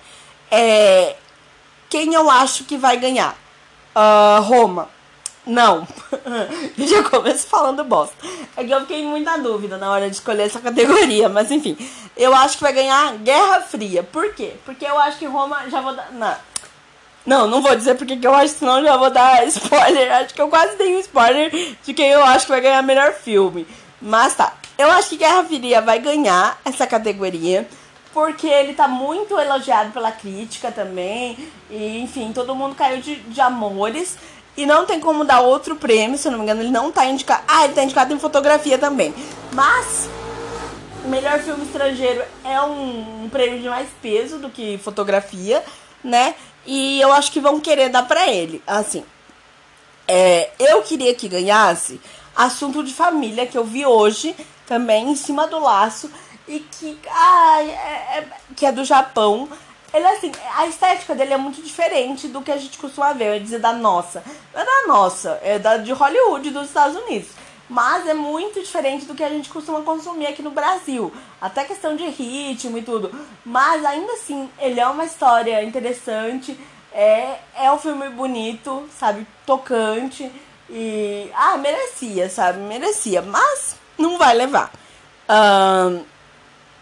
[0.52, 1.16] É,
[1.90, 3.36] quem eu acho que vai ganhar?
[3.96, 4.90] Uh, Roma.
[5.46, 5.88] Não.
[6.78, 8.16] Já começo falando bosta.
[8.56, 11.28] É que eu fiquei muita dúvida na hora de escolher essa categoria.
[11.28, 11.76] Mas enfim.
[12.16, 14.04] Eu acho que vai ganhar Guerra Fria.
[14.04, 14.54] Por quê?
[14.64, 16.12] Porque eu acho que Roma já vou dar.
[16.12, 16.36] Não.
[17.30, 20.12] Não, não vou dizer porque que eu acho, senão já vou dar spoiler.
[20.14, 21.52] Acho que eu quase dei um spoiler
[21.84, 23.68] de quem eu acho que vai ganhar melhor filme.
[24.02, 24.54] Mas tá.
[24.76, 27.68] Eu acho que Guerra Fria vai ganhar essa categoria.
[28.12, 31.38] Porque ele tá muito elogiado pela crítica também.
[31.70, 34.18] E, enfim, todo mundo caiu de, de amores.
[34.58, 37.06] E não tem como dar outro prêmio, se eu não me engano, ele não tá
[37.06, 37.44] indicado.
[37.48, 39.14] Ah, ele tá indicado em fotografia também.
[39.54, 40.10] Mas
[41.06, 45.64] melhor filme estrangeiro é um, um prêmio de mais peso do que fotografia,
[46.04, 46.34] né?
[46.66, 48.62] E eu acho que vão querer dar pra ele.
[48.66, 49.04] Assim,
[50.08, 52.00] é, eu queria que ganhasse
[52.36, 54.36] Assunto de Família, que eu vi hoje
[54.66, 56.10] também em cima do laço.
[56.48, 59.48] E que, ai, é, é, que é do Japão.
[59.94, 63.28] Ele, assim, a estética dele é muito diferente do que a gente costuma ver.
[63.28, 64.24] Eu ia dizer da nossa.
[64.54, 67.30] Não é da nossa, é da de Hollywood dos Estados Unidos.
[67.70, 71.14] Mas é muito diferente do que a gente costuma consumir aqui no Brasil.
[71.40, 73.12] Até questão de ritmo e tudo.
[73.46, 76.60] Mas ainda assim, ele é uma história interessante.
[76.92, 79.26] É, é um filme bonito, sabe?
[79.46, 80.32] Tocante.
[80.68, 81.30] E.
[81.36, 82.58] Ah, merecia, sabe?
[82.58, 83.22] Merecia.
[83.22, 84.72] Mas não vai levar.
[85.30, 86.04] Um,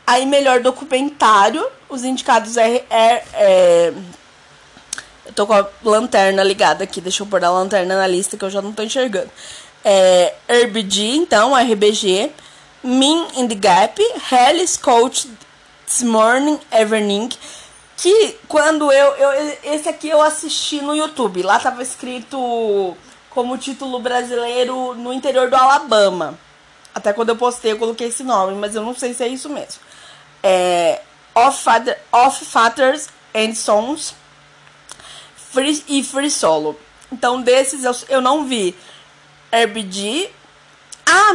[0.06, 1.68] aí, melhor documentário.
[1.90, 3.94] Os indicados é, é, é.
[5.26, 7.02] Eu tô com a lanterna ligada aqui.
[7.02, 9.30] Deixa eu pôr a lanterna na lista que eu já não tô enxergando
[9.90, 12.30] é, RBG, então, RBG.
[12.84, 15.30] Min in the Gap, Hellis Coach
[15.86, 17.30] This Morning Evening,
[17.96, 19.58] que quando eu, eu.
[19.64, 21.42] Esse aqui eu assisti no YouTube.
[21.42, 22.98] Lá tava escrito
[23.30, 26.38] como título brasileiro no interior do Alabama.
[26.94, 29.50] Até quando eu postei eu coloquei esse nome, mas eu não sei se é isso
[29.50, 29.82] mesmo.
[30.44, 31.02] É.
[31.34, 34.14] Of Fathers and Sons
[35.36, 36.78] free, e Free Solo.
[37.12, 38.76] Então, desses eu, eu não vi
[39.52, 40.30] RBG.
[41.06, 41.32] Ah,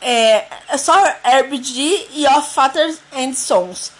[0.00, 0.94] é, é só
[1.24, 3.92] RBG e Of Fathers and Sons.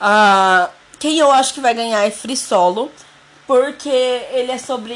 [0.00, 2.90] Uh, quem eu acho que vai ganhar é Free Solo,
[3.46, 4.94] porque ele é sobre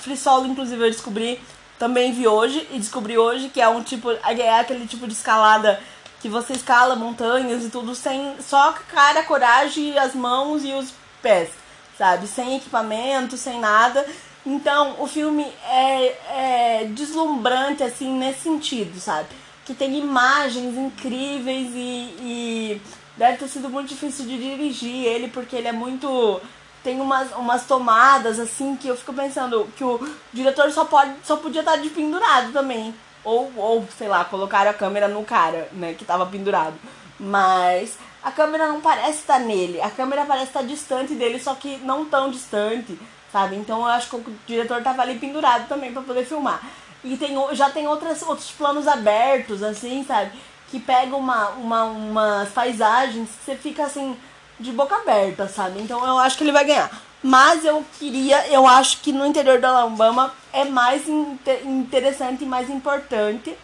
[0.00, 1.40] Free Solo, inclusive eu descobri,
[1.78, 5.80] também vi hoje e descobri hoje que é um tipo, é aquele tipo de escalada
[6.20, 10.92] que você escala montanhas e tudo sem só cara, coragem, as mãos e os
[11.22, 11.50] pés,
[11.96, 12.26] sabe?
[12.26, 14.06] Sem equipamento, sem nada.
[14.44, 19.28] Então, o filme é, é deslumbrante, assim, nesse sentido, sabe?
[19.64, 22.82] Que tem imagens incríveis e, e
[23.16, 26.40] deve ter sido muito difícil de dirigir ele, porque ele é muito
[26.82, 30.00] tem umas, umas tomadas assim que eu fico pensando que o
[30.32, 32.94] diretor só pode só podia estar de pendurado também.
[33.22, 36.74] Ou ou sei lá colocaram a câmera no cara né que tava pendurado.
[37.18, 41.76] Mas a câmera não parece estar nele a câmera parece estar distante dele só que
[41.78, 42.98] não tão distante
[43.32, 43.56] sabe?
[43.56, 46.60] Então eu acho que o diretor tava ali pendurado também para poder filmar.
[47.02, 50.32] E tem, já tem outras, outros planos abertos, assim, sabe?
[50.70, 54.16] Que pega uma, uma, umas paisagens que você fica assim,
[54.58, 55.80] de boca aberta, sabe?
[55.80, 56.90] Então eu acho que ele vai ganhar.
[57.22, 62.70] Mas eu queria, eu acho que no interior da Alabama é mais interessante e mais
[62.70, 63.56] importante.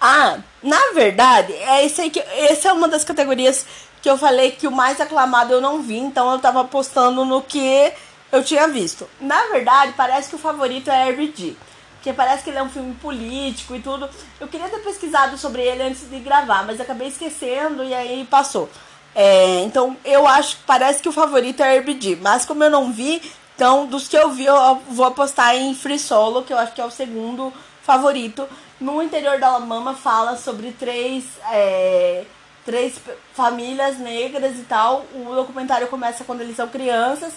[0.00, 2.20] Ah, na verdade, é isso aí que.
[2.20, 3.66] Essa é uma das categorias
[4.02, 7.42] que eu falei que o mais aclamado eu não vi, então eu tava apostando no
[7.42, 7.92] que
[8.36, 9.08] eu tinha visto.
[9.20, 11.56] Na verdade, parece que o favorito é RBG.
[11.94, 14.08] Porque parece que ele é um filme político e tudo.
[14.38, 18.70] Eu queria ter pesquisado sobre ele antes de gravar, mas acabei esquecendo e aí passou.
[19.14, 22.18] É, então eu acho que parece que o favorito é RBG.
[22.22, 23.20] Mas como eu não vi,
[23.56, 26.80] então dos que eu vi, eu vou apostar em Free Solo, que eu acho que
[26.80, 28.48] é o segundo favorito.
[28.80, 31.24] No interior da Alabama fala sobre três.
[31.50, 32.24] É,
[32.64, 33.00] três
[33.32, 35.06] famílias negras e tal.
[35.14, 37.32] O documentário começa quando eles são crianças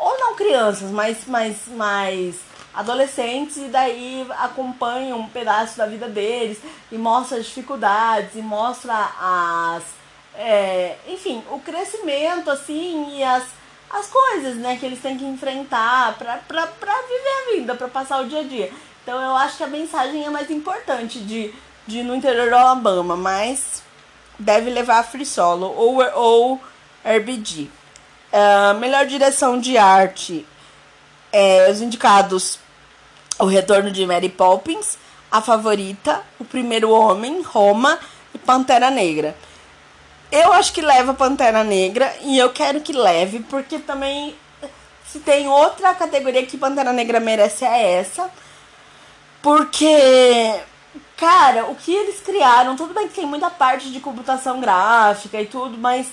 [0.00, 2.36] ou não crianças, mas, mas, mas
[2.72, 6.58] adolescentes e daí acompanham um pedaço da vida deles
[6.90, 9.82] e mostra as dificuldades e mostra as
[10.34, 13.42] é, enfim o crescimento assim e as,
[13.90, 18.28] as coisas né que eles têm que enfrentar para viver a vida para passar o
[18.28, 18.72] dia a dia.
[19.02, 21.52] Então eu acho que a mensagem é mais importante de,
[21.86, 23.82] de no interior do Alabama mas
[24.38, 26.60] deve levar a free solo ou ou
[27.04, 27.79] RBG
[28.32, 30.46] Uh, melhor direção de arte.
[31.32, 32.58] É, os indicados:
[33.38, 34.98] O Retorno de Mary Poppins,
[35.30, 37.98] A Favorita, O Primeiro Homem, Roma
[38.34, 39.36] e Pantera Negra.
[40.30, 44.36] Eu acho que leva Pantera Negra e eu quero que leve, porque também
[45.04, 48.30] se tem outra categoria que Pantera Negra merece é essa.
[49.42, 50.60] Porque,
[51.16, 55.46] cara, o que eles criaram, tudo bem que tem muita parte de computação gráfica e
[55.46, 56.06] tudo, mas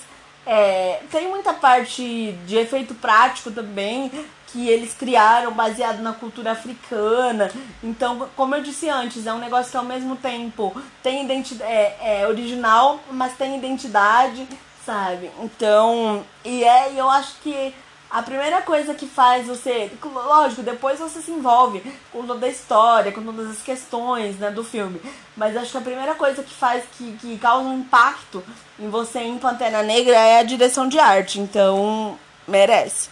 [0.48, 4.10] é, tem muita parte de efeito prático também
[4.48, 7.52] que eles criaram baseado na cultura africana.
[7.84, 10.74] Então, como eu disse antes, é um negócio que ao mesmo tempo
[11.04, 14.48] tem identidade é, é original, mas tem identidade,
[14.86, 15.30] sabe?
[15.42, 17.76] Então, e é, eu acho que
[18.10, 19.92] a primeira coisa que faz você.
[20.04, 21.82] Lógico, depois você se envolve
[22.12, 25.02] com toda a história, com todas as questões né, do filme.
[25.36, 28.44] Mas acho que a primeira coisa que faz, que, que causa um impacto
[28.80, 31.40] em você em Pantera Negra é a direção de arte.
[31.40, 33.10] Então, merece.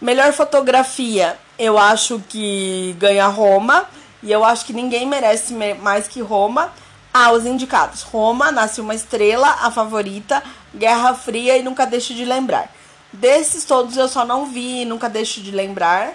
[0.00, 3.86] Melhor fotografia, eu acho que ganha Roma.
[4.22, 6.72] E eu acho que ninguém merece mais que Roma.
[7.12, 10.42] Ah, os indicados: Roma, Nasce uma Estrela, A Favorita,
[10.74, 12.70] Guerra Fria e Nunca Deixe de Lembrar.
[13.12, 16.14] Desses todos eu só não vi, nunca deixo de lembrar.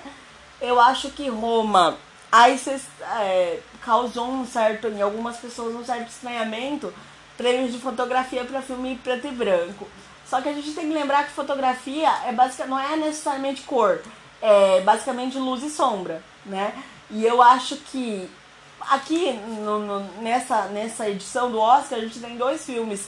[0.62, 1.98] Eu acho que Roma
[2.32, 2.60] aí
[3.20, 6.94] é, causou um certo, em algumas pessoas, um certo estranhamento.
[7.38, 9.88] Prêmios de fotografia para filme preto e branco.
[10.26, 14.02] Só que a gente tem que lembrar que fotografia é basic, não é necessariamente cor,
[14.42, 16.74] é basicamente luz e sombra, né?
[17.10, 18.30] E eu acho que
[18.82, 23.08] aqui no, no, nessa, nessa edição do Oscar a gente tem dois filmes.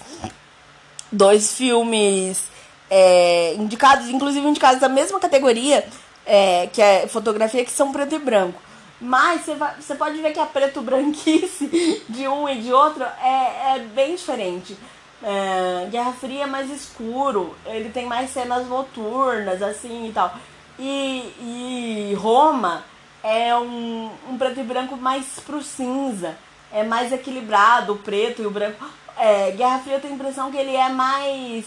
[1.12, 2.44] Dois filmes
[2.90, 5.86] é, indicados, inclusive indicados da mesma categoria,
[6.26, 8.62] é, que é fotografia, que são preto e branco.
[9.00, 9.42] Mas
[9.80, 14.16] você pode ver que a preto branquice de um e de outro é, é bem
[14.16, 14.78] diferente.
[15.22, 20.34] É, Guerra Fria é mais escuro, ele tem mais cenas noturnas, assim e tal.
[20.78, 22.84] E, e Roma
[23.24, 26.38] é um, um preto e branco mais pro cinza,
[26.72, 28.86] é mais equilibrado, o preto e o branco.
[29.18, 31.66] é, Guerra Fria eu tenho a impressão que ele é mais.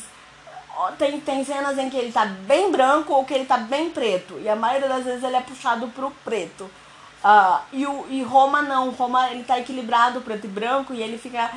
[0.96, 4.38] Tem, tem cenas em que ele tá bem branco ou que ele tá bem preto.
[4.40, 6.70] E a maioria das vezes ele é puxado pro preto.
[7.24, 8.90] Uh, e, o, e Roma não.
[8.90, 11.50] Roma ele tá equilibrado preto e branco e ele fica.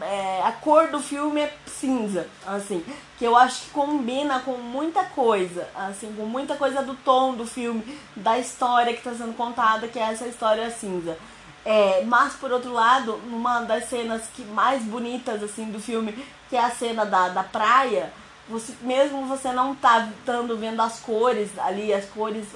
[0.00, 2.84] É, a cor do filme é cinza, assim,
[3.18, 7.44] que eu acho que combina com muita coisa, assim, com muita coisa do tom do
[7.44, 11.18] filme, da história que está sendo contada, que é essa história cinza.
[11.64, 16.12] É, mas por outro lado, numa das cenas que mais bonitas assim do filme,
[16.48, 18.12] que é a cena da, da praia,
[18.52, 22.46] você, mesmo você não tá estando vendo as cores ali, as cores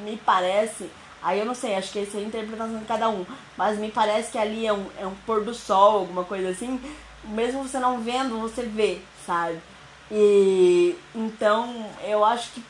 [0.00, 0.88] me parece,
[1.22, 3.26] aí eu não sei, acho que essa é a interpretação de cada um,
[3.56, 6.80] mas me parece que ali é um, é um pôr do sol, alguma coisa assim,
[7.24, 9.58] mesmo você não vendo, você vê, sabe?
[10.10, 12.62] E então eu acho que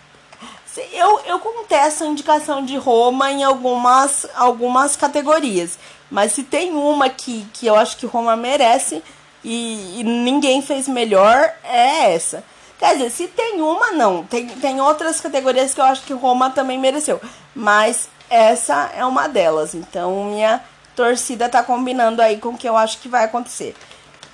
[0.93, 5.79] eu, eu contesto a indicação de Roma em algumas, algumas categorias.
[6.11, 9.03] Mas se tem uma que, que eu acho que Roma merece
[9.45, 12.45] e, e ninguém fez melhor, é essa.
[12.83, 14.25] Quer dizer, se tem uma, não.
[14.25, 17.21] Tem, tem outras categorias que eu acho que Roma também mereceu.
[17.55, 19.73] Mas essa é uma delas.
[19.73, 20.61] Então, minha
[20.97, 23.77] torcida tá combinando aí com o que eu acho que vai acontecer.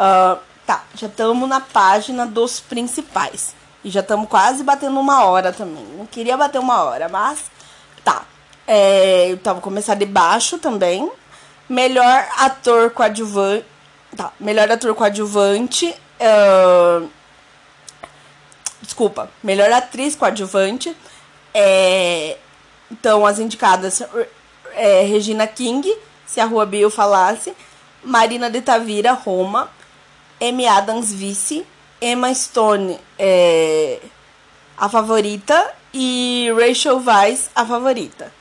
[0.01, 3.55] Uh, tá, já estamos na página dos principais.
[3.85, 5.85] E já estamos quase batendo uma hora também.
[5.99, 7.51] Não queria bater uma hora, mas
[8.03, 8.23] tá.
[8.67, 11.13] É, então vou começar de baixo também.
[11.69, 13.67] Melhor ator coadjuvante.
[14.17, 15.95] Tá, melhor ator coadjuvante.
[16.19, 17.18] Uh,
[18.89, 20.97] desculpa, melhor atriz coadjuvante.
[21.53, 22.39] É,
[22.91, 24.03] então, as indicadas
[24.73, 25.95] é, Regina King,
[26.27, 27.55] se a Rua Bill falasse,
[28.03, 29.71] Marina de Tavira, Roma,
[30.41, 31.67] Amy Adams, Vice,
[32.01, 34.01] Emma Stone é
[34.77, 38.33] a favorita e Rachel Weisz a favorita.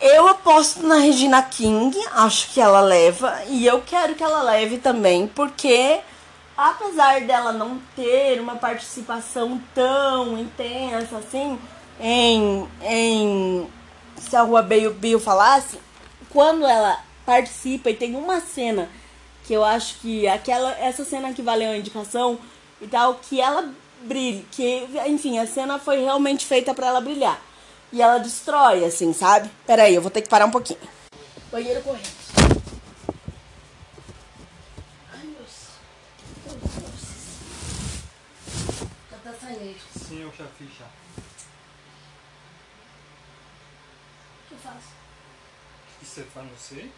[0.00, 4.78] Eu aposto na Regina King, acho que ela leva, e eu quero que ela leve
[4.78, 6.00] também, porque
[6.58, 11.56] apesar dela não ter uma participação tão intensa assim
[12.00, 13.68] em, em
[14.16, 15.78] se a Rua Bill falasse,
[16.30, 18.88] quando ela participa e tem uma cena
[19.44, 22.38] que eu acho que aquela essa cena que valeu a indicação
[22.80, 27.40] e tal, que ela brilhe, que enfim, a cena foi realmente feita para ela brilhar.
[27.92, 29.50] E ela destrói assim, sabe?
[29.66, 30.80] Pera aí, eu vou ter que parar um pouquinho.
[31.50, 32.08] Banheiro correndo.
[35.10, 35.46] Ai, meu
[39.48, 39.80] Saindo.
[39.98, 40.84] Sim, eu já fiz já.
[40.84, 40.90] O
[44.48, 44.76] que eu faço?
[44.76, 46.92] O que você faz, não sei.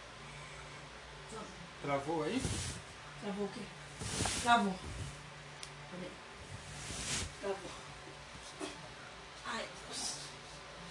[1.81, 2.43] Travou aí?
[3.23, 3.61] Travou o quê?
[4.43, 4.75] Travou.
[5.93, 6.11] Peraí.
[7.41, 7.71] Travou.
[9.47, 10.17] Ai, Deus.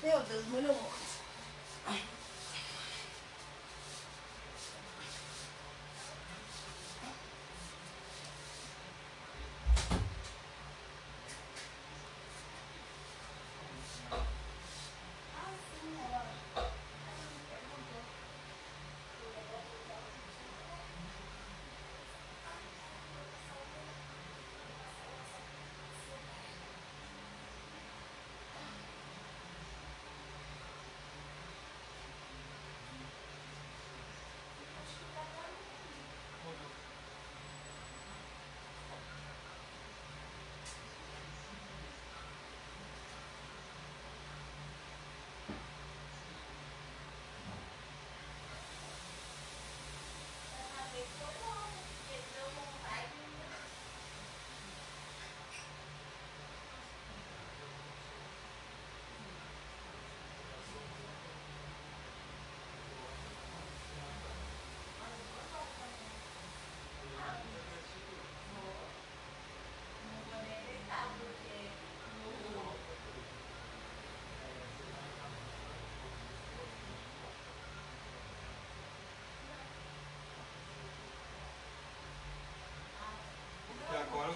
[0.02, 1.20] Meu Deus, molhou muito.
[1.88, 2.02] Ai.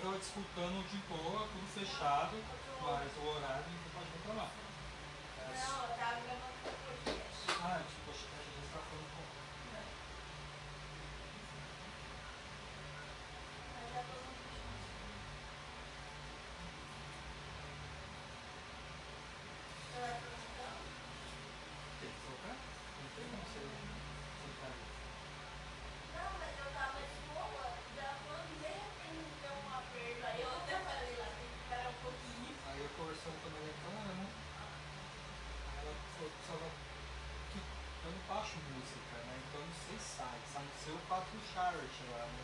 [0.03, 2.37] E disputando de boa, tudo fechado,
[2.81, 4.47] mas o horário não pode reclamar.
[5.37, 7.43] É, Não, eu tava gravando podcast.
[7.61, 9.23] Ah, tipo, acho que a gente está falando com.
[20.73, 22.57] Tem que trocar?
[22.57, 23.61] Não tem como você
[24.41, 24.83] trocar ali.
[26.17, 30.49] Não, mas eu tava de boa, já quando de repente deu um aperto, aí eu
[30.49, 32.51] até falei lá, tem que esperar um pouquinho.
[32.67, 34.27] Aí eu conversando com a minha câmera, né?
[35.69, 36.67] Aí ela falou que precisava
[37.53, 39.35] que eu não baixo música, né?
[39.45, 40.67] Então eu não sei sai, sabe?
[40.83, 41.39] Seu 4
[41.73, 42.43] chart lá, né?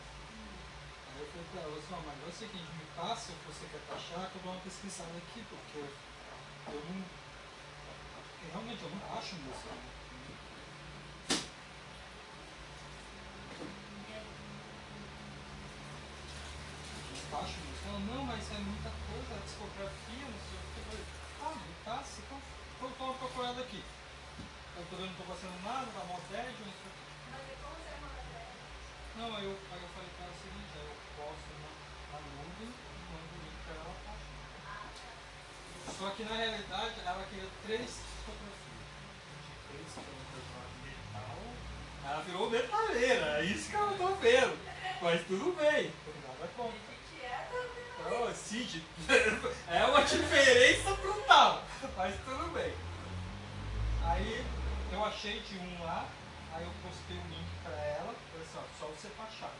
[1.14, 3.66] Aí eu falei pra ela, assim, mas é o seguinte, me passa o que você
[3.70, 7.04] quer taxar, que eu dou uma pesquisada aqui, porque eu não.
[8.50, 9.70] Realmente eu não acho música.
[17.30, 17.88] Não acho música.
[17.88, 20.78] Ela, não, mas é muita coisa, a discografia, não sei o que.
[20.80, 21.06] Eu falei,
[21.42, 22.38] ah, me passa, então
[22.82, 23.84] eu tô procurando aqui.
[24.76, 26.90] Eu tô vendo, não tô passando nada, tá mó bad, não sei o que.
[27.30, 28.58] Mas e como você manda pra ela?
[29.20, 31.68] Não, aí eu, aí eu falei pra ela o seguinte, aí eu posto na,
[32.08, 34.16] na nuvem e mando o link pra ela tá.
[35.92, 38.80] Só que na realidade ela queria três fotografias.
[39.68, 40.48] Três fotografias
[40.80, 41.36] metal.
[42.02, 44.56] Ela virou metaleira, é isso que eu tô vendo.
[45.02, 45.92] Mas tudo bem,
[46.26, 46.90] nada contra.
[47.22, 48.22] É também.
[48.22, 48.82] Ô, Cid,
[49.68, 51.62] é uma diferença brutal,
[51.94, 52.72] mas tudo bem.
[54.02, 54.46] Aí
[54.90, 56.08] eu achei de um lá,
[56.54, 58.14] aí eu postei o link pra ela,
[58.50, 59.52] só você baixar.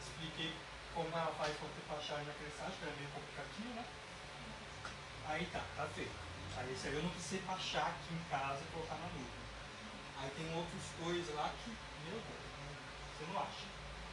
[0.00, 0.54] Expliquei
[0.94, 3.84] como ela faz pra você baixar naquele site, que era meio complicadinho, né?
[5.28, 6.14] Aí tá, tá feito.
[6.56, 9.44] Aí esse aí eu não precisei baixar aqui em casa e colocar na nuvem.
[10.18, 11.70] Aí tem outros dois lá que,
[12.06, 12.46] meu Deus,
[13.12, 13.66] você não acha.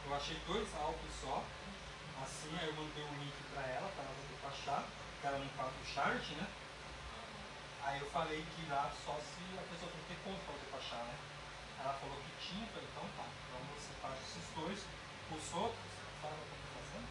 [0.04, 1.42] Eu achei dois álbuns só,
[2.22, 4.84] assim, aí eu mandei o link pra ela, pra ela poder baixar,
[5.20, 6.46] que ela não faz o chart, né?
[7.84, 10.70] Aí eu falei que lá só se a pessoa tem que ter conta pra poder
[10.72, 11.16] baixar, né?
[11.84, 14.80] Ela falou que tinha, eu falei, então tá, então você faz esses dois,
[15.28, 17.08] os outros, sabe o que eu tô fazendo?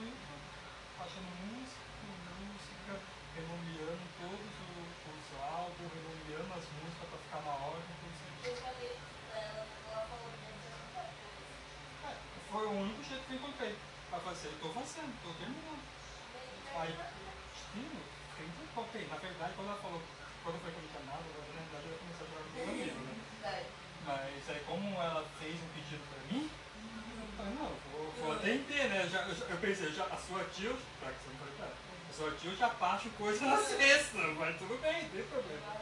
[0.00, 0.32] Muito,
[0.96, 1.84] baixando música,
[2.40, 2.92] música,
[3.36, 8.48] renomeando todos os, os álbuns, renomeando as músicas pra ficar na ordem, tudo isso.
[8.48, 8.96] Eu falei
[9.28, 10.56] pra ela, ela falou que.
[12.08, 12.16] É,
[12.48, 13.76] foi o único jeito que eu encontrei.
[14.08, 15.84] Pra fazer, eu tô fazendo, tô terminando.
[16.80, 17.92] Aí, sim,
[18.40, 19.04] tem que coloquei.
[19.06, 20.00] Na verdade, quando ela falou,
[20.42, 23.20] quando foi com o canal, na verdade ela começou a jogar no caminho, né?
[23.40, 23.66] Verdade.
[24.10, 28.88] Mas aí como ela fez um pedido pra mim, eu falei, não, vou, vou atender,
[28.88, 29.08] né?
[29.10, 31.76] Já, eu, eu pensei, já, a sua tia, pra que você não falei pra ela,
[32.08, 35.76] a sua tia eu já baixo coisa na sexta, mas tudo bem, não tem problema.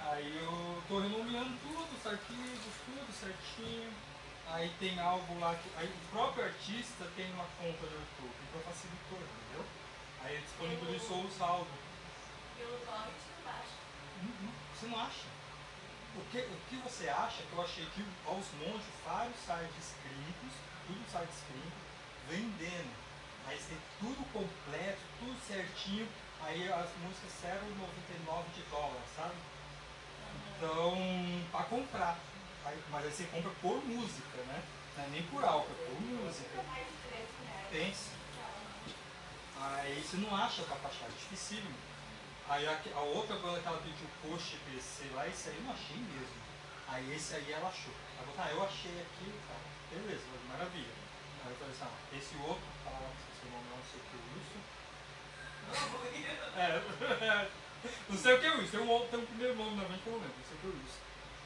[0.00, 3.92] Aí eu tô renomeando tudo, os arquivos, tudo certinho.
[4.48, 5.68] Aí tem algo lá que.
[5.76, 9.64] Aí o próprio artista tem uma conta no YouTube, então facilitou, entendeu?
[10.22, 11.68] Aí ele disponibilizou os álbuns.
[12.56, 13.76] Pelo nome de baixo.
[14.22, 14.52] Uhum.
[14.74, 15.35] Você não acha?
[16.16, 20.54] O que, o que você acha que eu achei que aos montes, vários sites gringos,
[20.86, 21.82] tudo sites gringos,
[22.28, 22.94] vendendo.
[23.46, 26.08] Aí tem tudo completo, tudo certinho,
[26.42, 29.34] aí as músicas 0,99 de dólar, sabe?
[30.56, 30.96] Então,
[31.52, 32.18] para comprar.
[32.64, 34.62] Aí- mas aí você compra por música, né?
[34.96, 36.62] Não é nem por álbum, é por música.
[36.62, 37.68] Mais de 13 reais.
[37.70, 38.10] Pense.
[39.60, 41.74] Aí você não acha pra baixar, é dificílimo.
[42.48, 45.72] Aí a, a outra banda que ela pediu post PC lá, esse aí eu não
[45.72, 46.46] achei mesmo.
[46.86, 47.92] Aí esse aí ela achou.
[48.16, 49.94] Ela falou, ah, eu achei aqui e.
[49.94, 50.94] Beleza, maravilha.
[51.44, 54.16] Aí eu falei assim, ah, esse outro, tá lá, seu nome não sei o que,
[54.30, 54.62] Wilson.
[56.56, 57.50] É,
[58.08, 60.02] não sei o que é Wilson, tem um, outro, tem um primeiro nome na mente
[60.02, 61.02] que eu não sei o que é Wilson.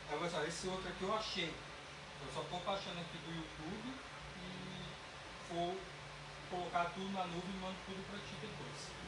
[0.08, 1.48] Aí eu falei assim, ah, esse outro aqui eu achei.
[1.48, 3.88] Eu só tô baixando aqui do YouTube
[4.36, 5.80] e vou
[6.50, 8.99] colocar tudo na nuvem e mando tudo pra ti depois.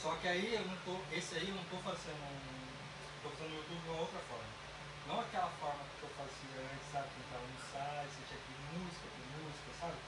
[0.00, 3.50] Só que aí eu não tô, esse aí eu não tô fazendo, um- tô fazendo
[3.52, 4.50] o YouTube de uma outra forma.
[5.06, 7.08] Não aquela forma que eu fazia antes, sabe?
[7.10, 9.06] Que entrava no site, você tinha que música
[9.42, 9.98] música, sabe?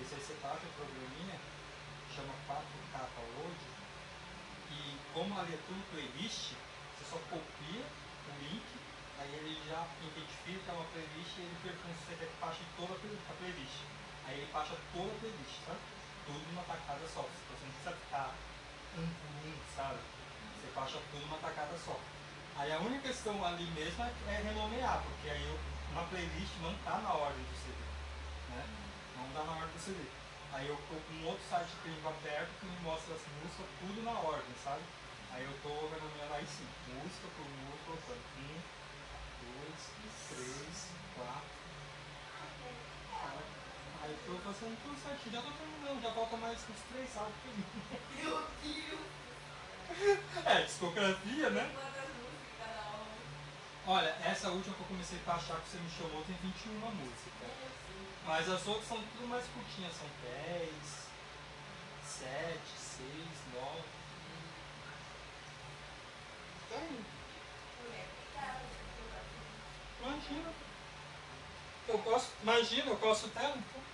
[0.00, 1.36] Esse aí você baixa o programinha,
[2.14, 2.96] chama 4K
[3.34, 3.60] Load,
[4.70, 4.78] e
[5.12, 6.54] como ali é tudo playlist,
[6.94, 8.66] você só copia o link,
[9.18, 12.98] aí ele já identifica uma playlist e ele pergunta se você quer que toda a
[12.98, 13.78] play- a playlist.
[14.26, 15.80] Aí ele baixa toda a playlist, sabe?
[16.26, 17.22] Tudo numa tacada só.
[17.22, 18.34] Você não precisa ficar
[19.00, 19.98] um, sabe?
[20.60, 21.98] Você baixa tudo numa tacada só.
[22.56, 25.58] Aí a única questão ali mesmo é, é renomear, porque aí eu,
[25.90, 27.78] uma playlist não tá na ordem do CD.
[28.50, 28.64] Né?
[29.16, 29.98] Não dá na ordem do CD.
[30.52, 34.04] Aí eu tô com um outro site gringo aberto que me mostra as músicas tudo
[34.04, 34.82] na ordem, sabe?
[35.32, 38.54] Aí eu tô renomeando aí sim, música por música, um,
[39.42, 39.82] dois,
[40.30, 41.53] três, quatro.
[44.04, 47.34] Aí eu tô fazendo tudo certinho, já tô terminando, já falta mais uns três álbuns
[47.40, 47.64] pra mim.
[48.20, 49.00] Meu Deus!
[50.44, 51.74] É, discografia, né?
[53.86, 53.90] Um?
[53.90, 57.48] Olha, essa última que eu comecei a baixar que você me chamou tem 21 músicas.
[58.26, 60.68] Mas as outras são tudo mais curtinhas, são 10,
[62.04, 63.08] 7, 6,
[63.54, 63.82] 9.
[66.68, 67.04] Tá indo.
[70.02, 70.52] Imagina.
[71.88, 72.32] Eu posso.
[72.42, 73.48] Imagina, eu posso até.
[73.48, 73.93] Um monte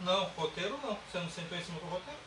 [0.00, 0.96] Não, roteiro não.
[1.10, 2.18] Você não sentou em cima do roteiro?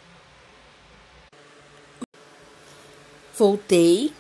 [3.38, 4.14] Voltei.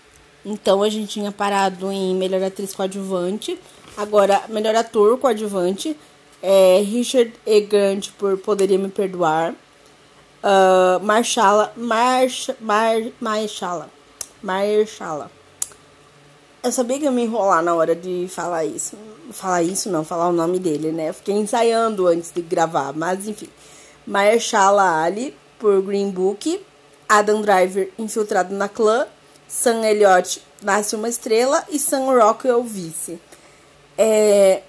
[0.45, 3.59] Então a gente tinha parado em melhor atriz coadjuvante.
[3.95, 5.95] Agora, melhor ator coadjuvante.
[6.41, 7.61] É Richard E.
[7.61, 9.53] Grant por Poderia Me Perdoar.
[10.43, 11.71] Uh, Marshala.
[11.75, 13.89] Marsh, Mar, Marshala.
[14.41, 15.29] Marshala.
[16.63, 18.95] Eu sabia que ia me enrolar na hora de falar isso.
[19.31, 21.09] Falar isso não, falar o nome dele, né?
[21.09, 23.49] Eu fiquei ensaiando antes de gravar, mas enfim.
[24.05, 26.63] Mahershala Ali por Green Book.
[27.09, 29.07] Adam Driver infiltrado na clã.
[29.47, 33.19] Sam Elliott nasce uma estrela e Sam Rockwell vice.
[33.97, 34.61] É,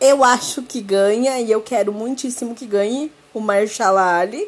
[0.00, 4.46] eu acho que ganha e eu quero muitíssimo que ganhe o Mahershala Ali.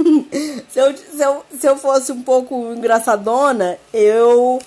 [0.70, 4.58] se, eu, se, eu, se eu fosse um pouco engraçadona, eu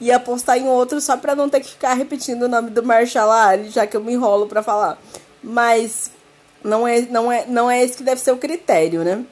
[0.00, 3.48] ia apostar em outro só pra não ter que ficar repetindo o nome do Mahershala
[3.48, 4.98] Ali, já que eu me enrolo pra falar.
[5.42, 6.10] Mas
[6.62, 9.24] não é, não é, não é esse que deve ser o critério, né?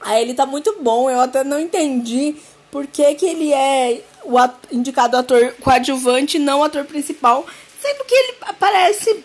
[0.00, 2.36] Aí ele tá muito bom, eu até não entendi
[2.70, 4.36] por que, que ele é o
[4.70, 7.44] indicado ator coadjuvante e não ator principal,
[7.80, 9.24] sendo que ele aparece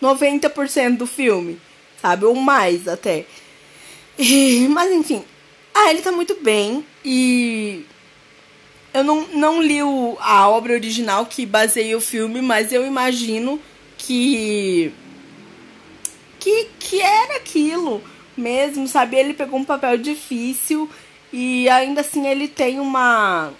[0.00, 1.60] 90% do filme,
[2.00, 2.24] sabe?
[2.24, 3.26] Ou mais até.
[4.18, 5.24] E, mas enfim.
[5.74, 7.84] Ah, ele tá muito bem e.
[8.92, 13.60] Eu não, não li o, a obra original que baseia o filme, mas eu imagino
[13.96, 14.92] que.
[16.38, 18.02] Que, que era aquilo
[18.36, 19.16] mesmo, sabe?
[19.16, 20.88] Ele pegou um papel difícil
[21.32, 23.52] e ainda assim ele tem uma.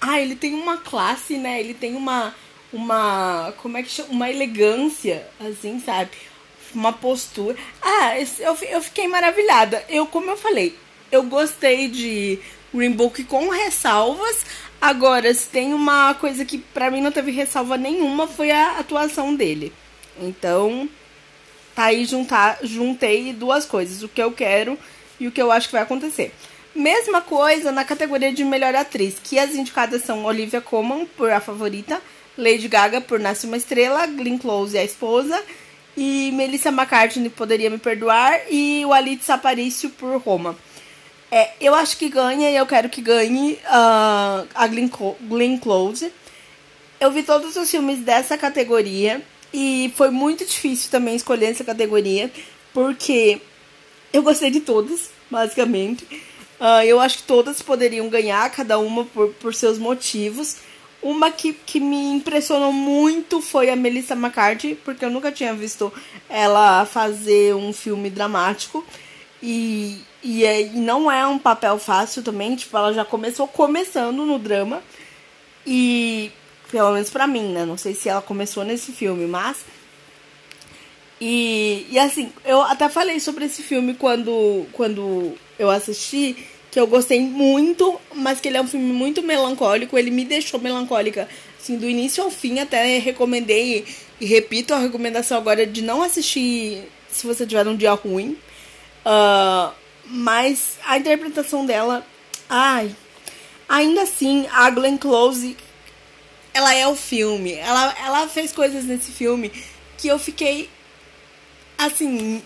[0.00, 1.60] Ah, ele tem uma classe, né?
[1.60, 2.34] Ele tem uma.
[2.72, 3.54] Uma.
[3.58, 4.08] Como é que chama?
[4.10, 6.10] Uma elegância, assim, sabe?
[6.74, 7.56] Uma postura.
[7.80, 9.84] Ah, eu, eu fiquei maravilhada.
[9.88, 10.76] Eu, como eu falei,
[11.12, 12.40] eu gostei de
[12.74, 14.44] Green Book com ressalvas.
[14.82, 19.32] Agora, se tem uma coisa que pra mim não teve ressalva nenhuma, foi a atuação
[19.32, 19.72] dele.
[20.20, 20.88] Então,
[21.72, 24.76] tá aí juntar, juntei duas coisas, o que eu quero
[25.20, 26.34] e o que eu acho que vai acontecer.
[26.74, 31.38] Mesma coisa na categoria de melhor atriz, que as indicadas são Olivia Colman por A
[31.38, 32.02] Favorita,
[32.36, 35.40] Lady Gaga por Nasce uma Estrela, Glenn Close a esposa
[35.96, 40.56] e Melissa McCartney Poderia Me Perdoar e o Alit Saparício por Roma.
[41.34, 46.12] É, eu acho que ganha e eu quero que ganhe uh, a Glenn, Close.
[47.00, 52.30] Eu vi todos os filmes dessa categoria e foi muito difícil também escolher essa categoria,
[52.74, 53.40] porque
[54.12, 56.04] eu gostei de todas, basicamente.
[56.60, 60.56] Uh, eu acho que todas poderiam ganhar, cada uma por, por seus motivos.
[61.02, 65.90] Uma que, que me impressionou muito foi a Melissa McCarthy, porque eu nunca tinha visto
[66.28, 68.86] ela fazer um filme dramático.
[69.42, 74.24] E, e, é, e não é um papel fácil também, tipo, ela já começou começando
[74.24, 74.82] no drama.
[75.66, 76.30] E
[76.70, 77.66] pelo menos pra mim, né?
[77.66, 79.58] Não sei se ela começou nesse filme, mas.
[81.20, 86.36] E, e assim, eu até falei sobre esse filme quando, quando eu assisti,
[86.70, 89.98] que eu gostei muito, mas que ele é um filme muito melancólico.
[89.98, 91.28] Ele me deixou melancólica,
[91.60, 92.58] assim, do início ao fim.
[92.58, 93.84] Até recomendei
[94.20, 98.36] e repito a recomendação agora de não assistir se você tiver um dia ruim.
[99.04, 99.81] Uh,
[100.12, 102.06] mas a interpretação dela,
[102.48, 102.94] ai,
[103.66, 105.56] ainda assim, a Glenn Close
[106.52, 107.54] ela é o filme.
[107.54, 109.50] Ela, ela fez coisas nesse filme
[109.96, 110.68] que eu fiquei
[111.78, 112.42] assim.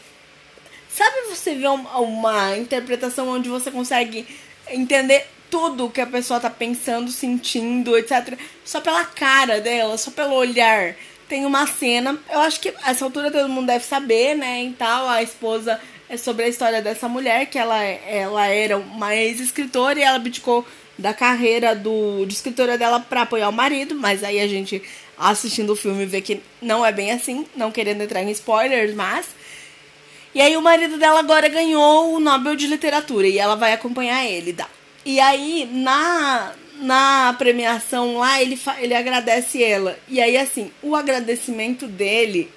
[0.88, 4.26] Sabe você ver uma, uma interpretação onde você consegue
[4.68, 8.38] entender tudo que a pessoa tá pensando, sentindo, etc.
[8.64, 10.94] Só pela cara dela, só pelo olhar.
[11.28, 14.62] Tem uma cena, eu acho que essa altura todo mundo deve saber, né?
[14.62, 19.14] E tal, a esposa é sobre a história dessa mulher, que ela, ela era uma
[19.14, 20.64] ex-escritora e ela abdicou
[20.98, 24.82] da carreira do, de escritora dela para apoiar o marido, mas aí a gente
[25.18, 29.26] assistindo o filme vê que não é bem assim, não querendo entrar em spoilers, mas
[30.34, 34.24] e aí o marido dela agora ganhou o Nobel de Literatura e ela vai acompanhar
[34.26, 34.68] ele, tá?
[35.04, 39.98] E aí na na premiação lá ele ele agradece ela.
[40.06, 42.52] E aí assim, o agradecimento dele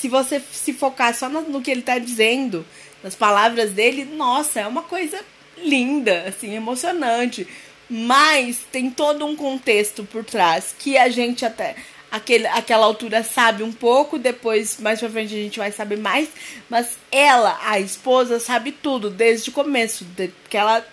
[0.00, 2.66] se você se focar só no, que ele tá dizendo,
[3.02, 5.20] nas palavras dele, nossa, é uma coisa
[5.58, 7.46] linda, assim, emocionante.
[7.88, 11.76] Mas tem todo um contexto por trás que a gente até
[12.10, 16.28] aquele, aquela altura sabe um pouco, depois mais pra frente a gente vai saber mais.
[16.68, 20.04] Mas ela, a esposa, sabe tudo desde o começo.
[20.04, 20.84] De, que ela,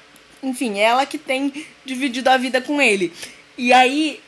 [0.41, 3.11] enfim, ela que tem dividido a vida com ele.
[3.57, 4.19] E aí,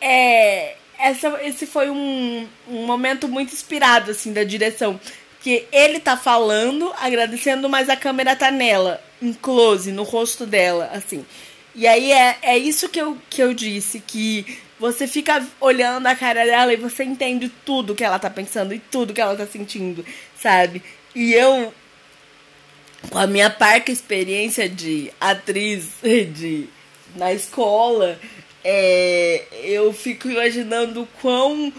[0.00, 4.98] é, essa, esse foi um, um momento muito inspirado, assim, da direção.
[5.40, 10.90] Que ele tá falando, agradecendo, mas a câmera tá nela em close no rosto dela,
[10.92, 11.24] assim.
[11.74, 16.14] E aí é, é isso que eu, que eu disse, que você fica olhando a
[16.14, 19.46] cara dela e você entende tudo que ela tá pensando e tudo que ela tá
[19.46, 20.04] sentindo,
[20.36, 20.82] sabe?
[21.14, 21.72] E eu,
[23.10, 26.68] com a minha parca experiência de atriz de,
[27.16, 28.18] na escola,
[28.64, 31.72] é, eu fico imaginando quão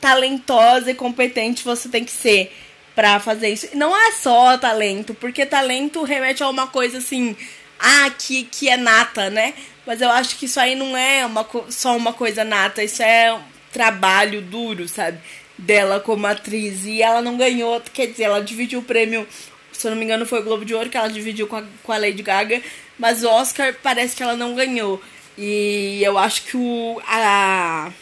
[0.00, 2.52] talentosa e competente você tem que ser
[2.94, 3.68] pra fazer isso.
[3.74, 7.36] Não é só talento, porque talento remete a uma coisa assim,
[7.78, 9.54] ah, que, que é nata, né?
[9.86, 13.32] Mas eu acho que isso aí não é uma, só uma coisa nata, isso é
[13.32, 13.40] um
[13.72, 15.18] trabalho duro, sabe?
[15.56, 16.84] Dela como atriz.
[16.84, 19.26] E ela não ganhou, quer dizer, ela dividiu o prêmio,
[19.72, 21.62] se eu não me engano, foi o Globo de Ouro que ela dividiu com a,
[21.84, 22.60] com a Lady Gaga,
[22.98, 25.00] mas o Oscar parece que ela não ganhou.
[25.38, 27.00] E eu acho que o.
[27.06, 27.92] A,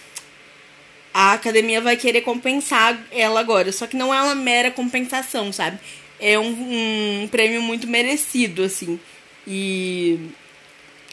[1.13, 3.71] a academia vai querer compensar ela agora.
[3.71, 5.79] Só que não é uma mera compensação, sabe?
[6.19, 8.99] É um, um prêmio muito merecido, assim.
[9.47, 10.19] E.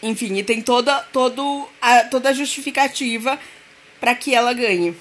[0.01, 3.37] Enfim, e tem toda, todo a, toda a justificativa
[3.99, 4.91] para que ela ganhe.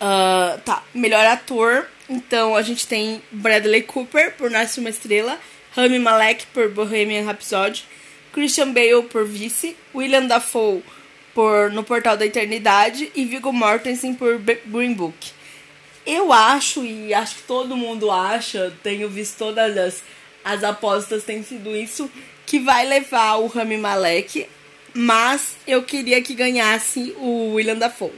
[0.00, 1.88] Uh, tá, melhor ator.
[2.08, 5.38] Então a gente tem Bradley Cooper por Nasce uma Estrela,
[5.72, 7.84] Rami Malek por Bohemian Rhapsody,
[8.32, 10.82] Christian Bale por Vice, William Dafoe
[11.34, 15.32] por No Portal da Eternidade e Viggo Mortensen por Green Book.
[16.06, 20.02] Eu acho, e acho que todo mundo acha, tenho visto todas as,
[20.44, 22.10] as apostas, tem sido isso,
[22.46, 24.46] que vai levar o Rami Malek,
[24.92, 28.12] mas eu queria que ganhasse o William Dafoe.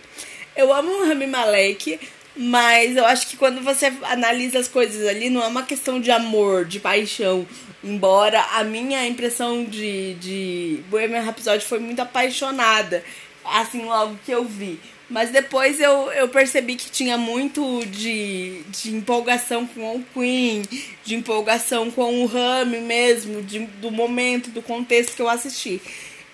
[0.56, 1.98] Eu amo o Rami Malek,
[2.36, 6.10] mas eu acho que quando você analisa as coisas ali, não é uma questão de
[6.10, 7.46] amor, de paixão.
[7.84, 13.04] Embora a minha impressão de, de Bohemian Rhapsody foi muito apaixonada,
[13.44, 14.78] assim, logo que eu vi.
[15.10, 20.62] Mas depois eu, eu percebi que tinha muito de, de empolgação com o Queen,
[21.04, 25.82] de empolgação com o Rami mesmo, de, do momento, do contexto que eu assisti.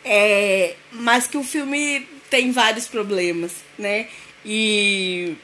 [0.05, 4.07] É, mas que o filme tem vários problemas, né?
[4.45, 5.35] E,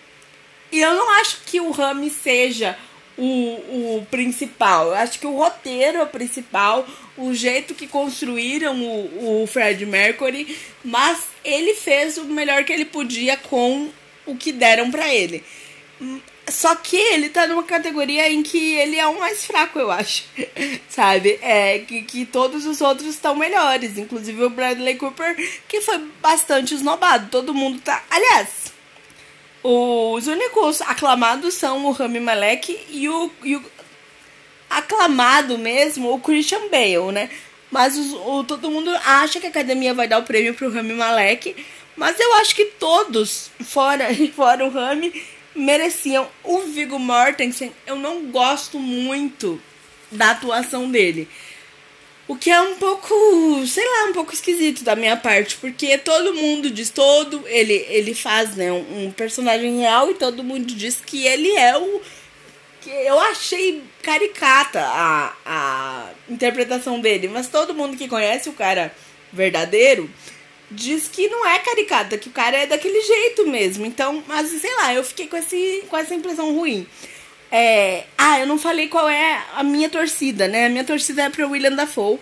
[0.70, 2.78] e eu não acho que o Rami seja
[3.16, 4.88] o, o principal.
[4.88, 6.86] Eu acho que o roteiro é o principal,
[7.16, 12.84] o jeito que construíram o, o Fred Mercury, mas ele fez o melhor que ele
[12.84, 13.88] podia com
[14.26, 15.44] o que deram para ele.
[16.48, 20.24] Só que ele tá numa categoria em que ele é o mais fraco, eu acho.
[20.88, 21.38] Sabe?
[21.40, 23.96] É que, que todos os outros estão melhores.
[23.96, 25.36] Inclusive o Bradley Cooper,
[25.66, 27.30] que foi bastante esnobado.
[27.30, 28.04] Todo mundo tá.
[28.10, 28.63] Aliás,
[29.66, 33.64] os únicos aclamados são o Rami Malek e o, e o
[34.68, 37.30] aclamado mesmo, o Christian Bale, né?
[37.70, 40.92] Mas os, o, todo mundo acha que a academia vai dar o prêmio pro Rami
[40.92, 41.56] Malek.
[41.96, 46.28] Mas eu acho que todos, fora, fora o Rami, mereciam.
[46.42, 49.58] O Viggo Mortensen, eu não gosto muito
[50.12, 51.26] da atuação dele.
[52.26, 53.14] O que é um pouco,
[53.66, 58.14] sei lá, um pouco esquisito da minha parte, porque todo mundo diz, todo, ele, ele
[58.14, 62.00] faz, né, um, um personagem real e todo mundo diz que ele é o
[62.80, 68.94] que eu achei caricata a, a interpretação dele, mas todo mundo que conhece o cara
[69.32, 70.10] verdadeiro
[70.70, 73.86] diz que não é caricata, que o cara é daquele jeito mesmo.
[73.86, 76.86] Então, mas sei lá, eu fiquei com, esse, com essa impressão ruim.
[77.56, 78.02] É...
[78.18, 80.66] Ah, eu não falei qual é a minha torcida, né?
[80.66, 82.18] A minha torcida é pro William Dafoe.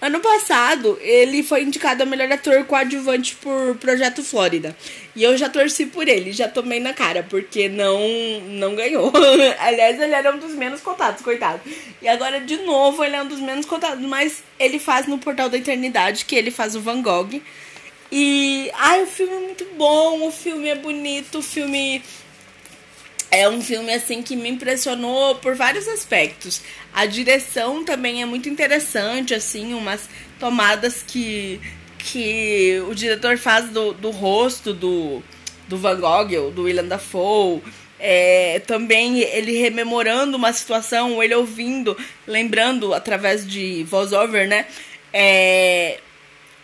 [0.00, 4.74] Ano passado, ele foi indicado a melhor ator coadjuvante por Projeto Flórida.
[5.14, 8.00] E eu já torci por ele, já tomei na cara, porque não
[8.48, 9.12] não ganhou.
[9.60, 11.60] Aliás, ele era um dos menos cotados, coitado.
[12.00, 15.50] E agora, de novo, ele é um dos menos cotados, mas ele faz no Portal
[15.50, 17.40] da Eternidade, que ele faz o Van Gogh.
[18.10, 22.02] E, ai, o filme é muito bom, o filme é bonito, o filme
[23.32, 26.60] é um filme assim que me impressionou por vários aspectos.
[26.92, 30.06] A direção também é muito interessante, assim, umas
[30.38, 31.58] tomadas que,
[31.98, 35.22] que o diretor faz do, do rosto do,
[35.66, 37.62] do Van Gogh, do William Dafoe.
[37.98, 41.96] É, também ele rememorando uma situação, ele ouvindo,
[42.26, 44.66] lembrando através de voice-over, né?
[45.10, 46.00] É,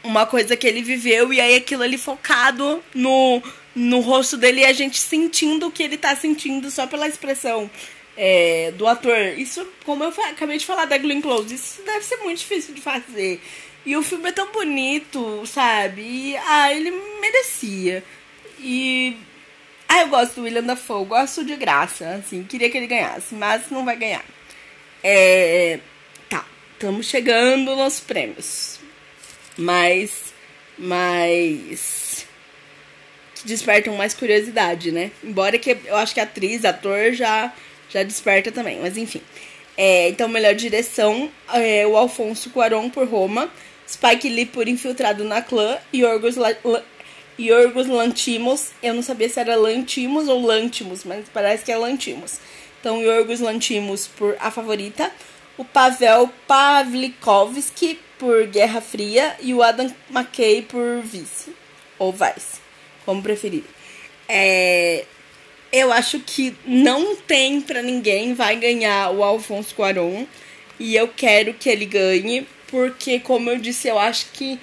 [0.02, 3.42] uma coisa que ele viveu e aí aquilo ali focado no,
[3.74, 7.70] no rosto dele e a gente sentindo o que ele tá sentindo só pela expressão
[8.16, 9.38] é, do ator.
[9.38, 12.80] Isso, como eu acabei de falar da Glenn Close, isso deve ser muito difícil de
[12.80, 13.40] fazer.
[13.86, 16.02] E o filme é tão bonito, sabe?
[16.02, 16.90] E, ah, ele
[17.20, 18.02] merecia.
[18.58, 19.16] E.
[19.88, 23.70] Ah, eu gosto do William Dafoe, gosto de graça, assim, queria que ele ganhasse, mas
[23.70, 24.24] não vai ganhar.
[25.02, 25.78] É.
[26.28, 28.80] Tá, estamos chegando nos prêmios.
[29.56, 30.34] Mas.
[30.76, 32.07] Mas
[33.44, 35.10] despertam mais curiosidade, né?
[35.22, 37.52] Embora que eu acho que atriz, ator já,
[37.90, 39.22] já desperta também, mas enfim.
[39.76, 43.48] É, então, melhor direção, é, o Alfonso Cuarón por Roma,
[43.88, 46.82] Spike Lee por Infiltrado na Clã, Yorgos, La, La,
[47.38, 52.40] Yorgos Lantimos, eu não sabia se era Lantimos ou Lantimos, mas parece que é Lantimos.
[52.80, 55.12] Então, Yorgos Lantimos por A Favorita,
[55.56, 61.54] o Pavel Pavlikovsky por Guerra Fria e o Adam McKay por Vice,
[61.98, 62.60] ou Vice,
[63.08, 63.64] como preferir.
[64.28, 65.06] É,
[65.72, 70.26] eu acho que não tem para ninguém vai ganhar o Alfonso Cuarón
[70.78, 74.60] e eu quero que ele ganhe porque como eu disse eu acho que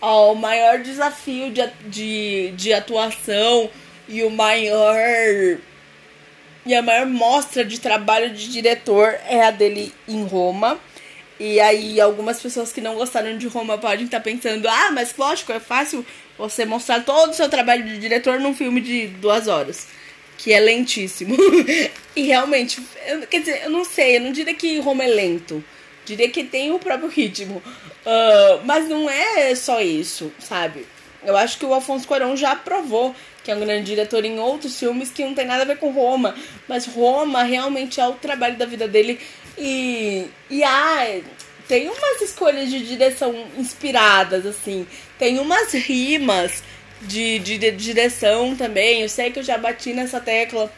[0.00, 3.68] ó, o maior desafio de, de, de atuação
[4.08, 4.96] e o maior
[6.64, 10.78] e a maior mostra de trabalho de diretor é a dele em Roma
[11.40, 15.52] e aí algumas pessoas que não gostaram de Roma podem estar pensando ah mas lógico
[15.52, 16.06] é fácil
[16.38, 19.88] você mostrar todo o seu trabalho de diretor num filme de duas horas
[20.38, 21.36] que é lentíssimo.
[22.14, 25.62] e realmente, eu, quer dizer, eu não sei, eu não diria que Roma é lento.
[26.06, 27.56] Diria que tem o próprio ritmo.
[28.06, 30.86] Uh, mas não é só isso, sabe?
[31.24, 33.14] Eu acho que o Afonso Cuarón já provou
[33.48, 35.90] que é um grande diretor em outros filmes que não tem nada a ver com
[35.90, 36.34] Roma.
[36.68, 39.18] Mas Roma realmente é o trabalho da vida dele.
[39.56, 41.18] E, e ah,
[41.68, 44.86] tem umas escolhas de direção inspiradas, assim.
[45.18, 46.62] Tem umas rimas
[47.02, 49.02] de, de, de direção também.
[49.02, 50.72] Eu sei que eu já bati nessa tecla,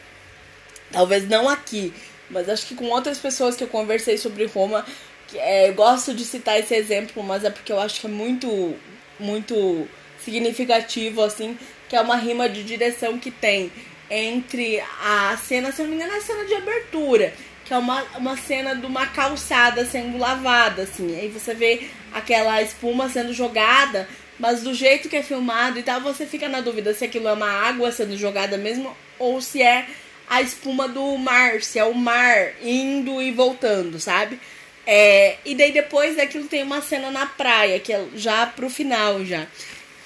[0.91, 1.93] talvez não aqui,
[2.29, 4.85] mas acho que com outras pessoas que eu conversei sobre Roma,
[5.33, 8.75] é, gosto de citar esse exemplo, mas é porque eu acho que é muito,
[9.17, 9.87] muito
[10.23, 11.57] significativo, assim,
[11.87, 13.71] que é uma rima de direção que tem
[14.09, 17.33] entre a cena, se não me engano, é a cena de abertura,
[17.71, 21.17] que é uma, uma cena de uma calçada sendo lavada, assim.
[21.17, 26.01] Aí você vê aquela espuma sendo jogada mas do jeito que é filmado e tal,
[26.01, 29.85] você fica na dúvida se aquilo é uma água sendo jogada mesmo ou se é
[30.27, 34.39] a espuma do mar, se é o mar indo e voltando, sabe?
[34.85, 39.23] É, e daí depois daquilo tem uma cena na praia, que é já pro final
[39.23, 39.45] já.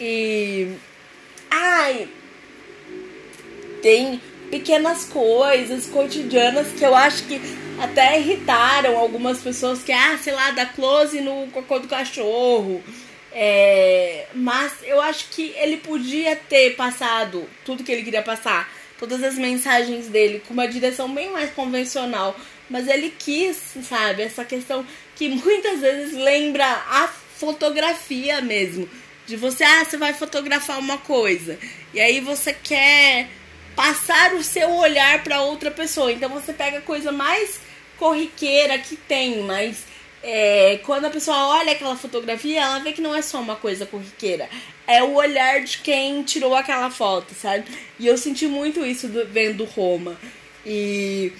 [0.01, 0.67] E.
[1.49, 2.09] Ai!
[3.81, 7.41] Tem pequenas coisas cotidianas que eu acho que
[7.79, 12.83] até irritaram algumas pessoas que, ah, sei lá, dá close no cocô do cachorro
[13.37, 19.21] é, mas eu acho que ele podia ter passado tudo que ele queria passar, todas
[19.21, 22.33] as mensagens dele, com uma direção bem mais convencional.
[22.69, 28.89] Mas ele quis, sabe, essa questão que muitas vezes lembra a fotografia mesmo.
[29.27, 31.59] De você, ah, você vai fotografar uma coisa.
[31.93, 33.27] E aí você quer
[33.75, 36.11] passar o seu olhar para outra pessoa.
[36.11, 37.59] Então você pega a coisa mais
[37.97, 39.83] corriqueira que tem, mas
[40.23, 43.85] é, quando a pessoa olha aquela fotografia, ela vê que não é só uma coisa
[43.85, 44.49] corriqueira.
[44.87, 47.65] É o olhar de quem tirou aquela foto, sabe?
[47.99, 50.17] E eu senti muito isso do, vendo Roma.
[50.65, 51.31] E,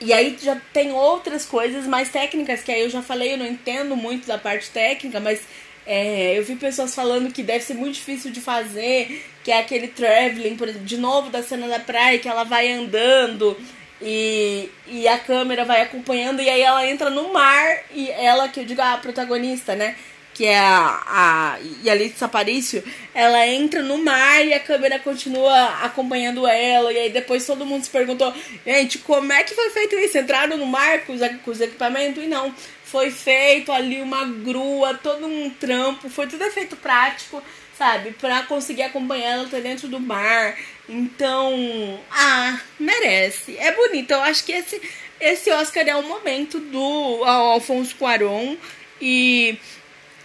[0.00, 3.46] e aí já tem outras coisas mais técnicas, que aí eu já falei, eu não
[3.46, 5.42] entendo muito da parte técnica, mas
[5.86, 9.86] é, eu vi pessoas falando que deve ser muito difícil de fazer, que é aquele
[9.86, 13.56] traveling, por exemplo, de novo da cena da praia, que ela vai andando
[14.02, 18.58] e, e a câmera vai acompanhando e aí ela entra no mar e ela, que
[18.58, 19.94] eu digo a protagonista, né?
[20.34, 22.82] Que é a, a Yalitza Aparicio,
[23.14, 26.92] ela entra no mar e a câmera continua acompanhando ela.
[26.92, 28.34] E aí depois todo mundo se perguntou,
[28.66, 30.18] gente, como é que foi feito isso?
[30.18, 32.20] Entraram no mar com os, com os equipamentos?
[32.20, 32.52] E não,
[32.82, 37.40] foi feito ali uma grua, todo um trampo, foi tudo efeito prático
[37.78, 38.12] sabe?
[38.12, 40.56] Pra conseguir acompanhar ela até dentro do mar.
[40.88, 43.56] Então, ah, merece.
[43.58, 44.10] É bonito.
[44.12, 44.80] Eu acho que esse,
[45.20, 48.56] esse Oscar é o momento do Alfonso Cuarón.
[49.00, 49.58] E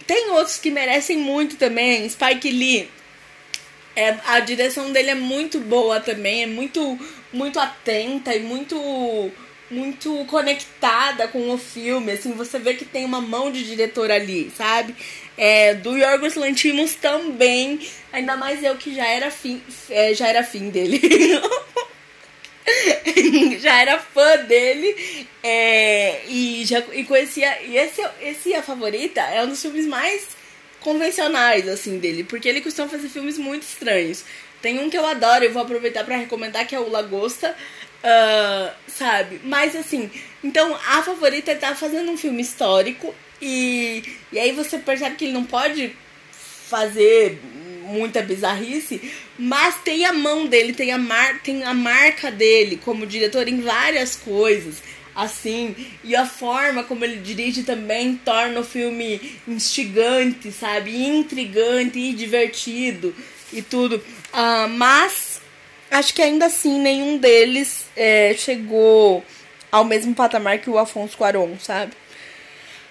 [0.06, 2.08] tem outros que merecem muito também.
[2.08, 2.88] Spike Lee.
[3.94, 6.44] É, a direção dele é muito boa também.
[6.44, 6.98] É muito,
[7.32, 9.30] muito atenta e muito
[9.72, 14.52] muito conectada com o filme, assim, você vê que tem uma mão de diretor ali,
[14.54, 14.94] sabe?
[15.36, 17.80] É, do Yorgos Lantimos também,
[18.12, 21.00] ainda mais eu que já era fim, é, já era fim dele.
[23.60, 29.42] já era fã dele é, e já e conhecia e esse esse a favorita é
[29.42, 30.28] um dos filmes mais
[30.80, 34.24] convencionais assim dele porque ele costuma fazer filmes muito estranhos
[34.60, 37.56] tem um que eu adoro eu vou aproveitar para recomendar que é o Lagosta
[38.02, 39.40] Uh, sabe?
[39.44, 40.10] Mas assim,
[40.42, 44.02] então a favorita tá fazendo um filme histórico e,
[44.32, 45.94] e aí você percebe que ele não pode
[46.68, 47.40] fazer
[47.82, 53.06] muita bizarrice, mas tem a mão dele, tem a, mar, tem a marca dele como
[53.06, 54.82] diretor em várias coisas.
[55.14, 61.04] Assim, e a forma como ele dirige também torna o filme instigante, sabe?
[61.04, 63.14] Intrigante e divertido
[63.52, 63.96] e tudo.
[63.96, 65.31] Uh, mas
[65.92, 69.24] acho que ainda assim nenhum deles é, chegou
[69.70, 71.92] ao mesmo patamar que o Afonso Cuarón, sabe?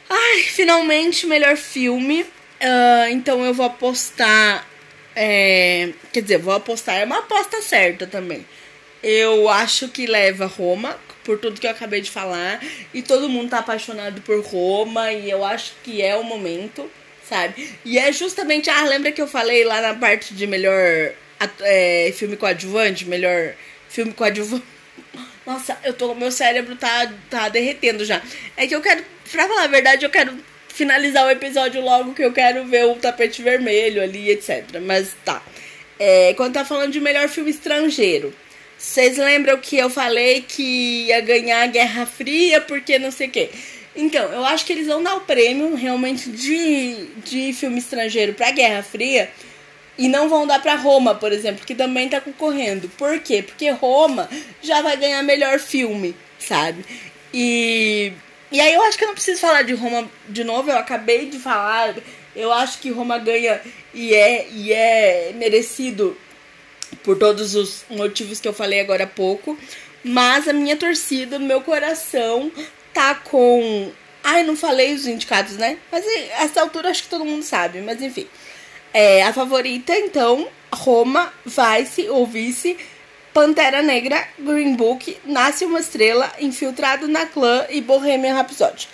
[0.10, 2.26] Ai, finalmente, melhor filme.
[2.60, 4.68] Ah, então eu vou apostar.
[5.15, 8.45] é, quer dizer, vou apostar, é uma aposta certa também.
[9.03, 12.61] Eu acho que leva Roma, por tudo que eu acabei de falar.
[12.94, 15.11] E todo mundo tá apaixonado por Roma.
[15.11, 16.90] E eu acho que é o momento,
[17.28, 17.76] sabe?
[17.86, 18.69] E é justamente.
[18.69, 21.14] Ah, lembra que eu falei lá na parte de melhor
[21.62, 23.06] é, filme coadjuvante?
[23.06, 23.54] Melhor
[23.90, 24.64] filme coadjuvante.
[25.46, 26.14] Nossa, eu tô.
[26.16, 28.22] Meu cérebro tá, tá derretendo já.
[28.56, 29.04] É que eu quero.
[29.32, 30.38] Pra falar a verdade, eu quero
[30.68, 34.66] finalizar o episódio logo que eu quero ver o tapete vermelho ali, etc.
[34.82, 35.42] Mas tá.
[36.00, 38.34] É, quando tá falando de melhor filme estrangeiro.
[38.78, 43.32] Vocês lembram que eu falei que ia ganhar a Guerra Fria porque não sei o
[43.32, 43.52] quê?
[43.96, 48.50] Então, eu acho que eles vão dar o prêmio realmente de, de filme estrangeiro pra
[48.50, 49.30] Guerra Fria
[49.98, 52.90] e não vão dar pra Roma, por exemplo, que também tá concorrendo.
[52.90, 53.44] Por quê?
[53.44, 54.30] Porque Roma
[54.62, 56.86] já vai ganhar melhor filme, sabe?
[57.34, 58.14] E,
[58.52, 61.28] e aí eu acho que eu não preciso falar de Roma de novo, eu acabei
[61.30, 61.96] de falar.
[62.36, 63.62] Eu acho que Roma ganha
[63.94, 66.18] e é, e é merecido
[67.04, 69.58] por todos os motivos que eu falei agora há pouco.
[70.04, 72.52] Mas a minha torcida, meu coração,
[72.94, 73.92] tá com.
[74.24, 75.78] Ai, não falei os indicados, né?
[75.92, 78.28] Mas a essa altura acho que todo mundo sabe, mas enfim.
[78.94, 82.78] É, a favorita, então, Roma, Vice ou Vice,
[83.34, 88.90] Pantera Negra, Green Book, Nasce uma Estrela, Infiltrado na Clã e Bohemian Rhapsody.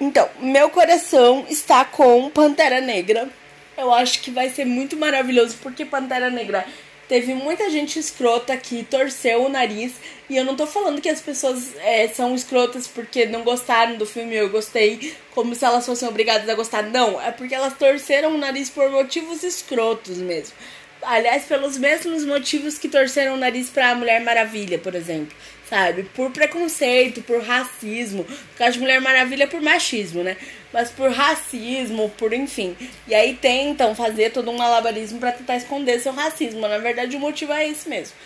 [0.00, 3.28] Então, meu coração está com Pantera Negra.
[3.76, 6.66] Eu acho que vai ser muito maravilhoso, porque Pantera Negra
[7.08, 9.94] teve muita gente escrota que torceu o nariz.
[10.28, 14.04] E eu não tô falando que as pessoas é, são escrotas porque não gostaram do
[14.04, 16.82] filme eu gostei, como se elas fossem obrigadas a gostar.
[16.82, 20.54] Não, é porque elas torceram o nariz por motivos escrotos mesmo.
[21.00, 25.34] Aliás, pelos mesmos motivos que torceram o nariz pra Mulher Maravilha, por exemplo.
[25.68, 26.04] Sabe?
[26.14, 28.24] Por preconceito, por racismo.
[28.28, 30.36] No caso de Mulher Maravilha, por machismo, né?
[30.72, 32.74] Mas por racismo, por enfim.
[33.06, 36.60] E aí tentam fazer todo um malabarismo pra tentar esconder seu racismo.
[36.60, 38.16] Na verdade, o motivo é esse mesmo.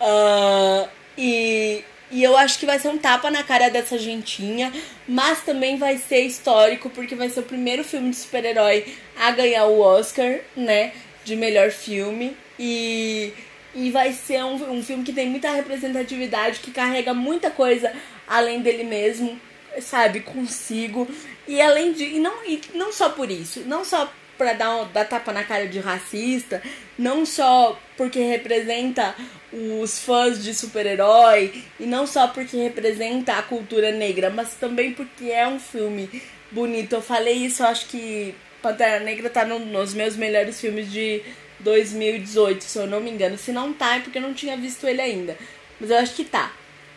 [0.00, 4.72] Ah, e, e eu acho que vai ser um tapa na cara dessa gentinha,
[5.06, 9.66] mas também vai ser histórico, porque vai ser o primeiro filme de super-herói a ganhar
[9.66, 10.92] o Oscar, né?
[11.24, 12.36] De melhor filme.
[12.58, 13.32] E,
[13.74, 17.92] e vai ser um, um filme que tem muita representatividade, que carrega muita coisa
[18.26, 19.38] além dele mesmo,
[19.80, 20.20] sabe?
[20.20, 21.06] Consigo.
[21.46, 22.04] E além de.
[22.04, 25.42] E não, e não só por isso, não só pra dar, um- dar tapa na
[25.44, 26.62] cara de racista,
[26.98, 29.14] não só porque representa
[29.52, 35.30] os fãs de super-herói, e não só porque representa a cultura negra, mas também porque
[35.30, 36.08] é um filme
[36.52, 36.94] bonito.
[36.94, 41.22] Eu falei isso, eu acho que Pantera Negra tá no- nos meus melhores filmes de
[41.60, 43.36] 2018, se eu não me engano.
[43.38, 45.36] Se não tá, é porque eu não tinha visto ele ainda.
[45.80, 46.52] Mas eu acho que tá.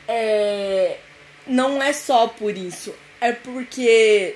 [0.08, 0.98] É...
[1.48, 2.94] Não é só por isso.
[3.20, 4.36] É porque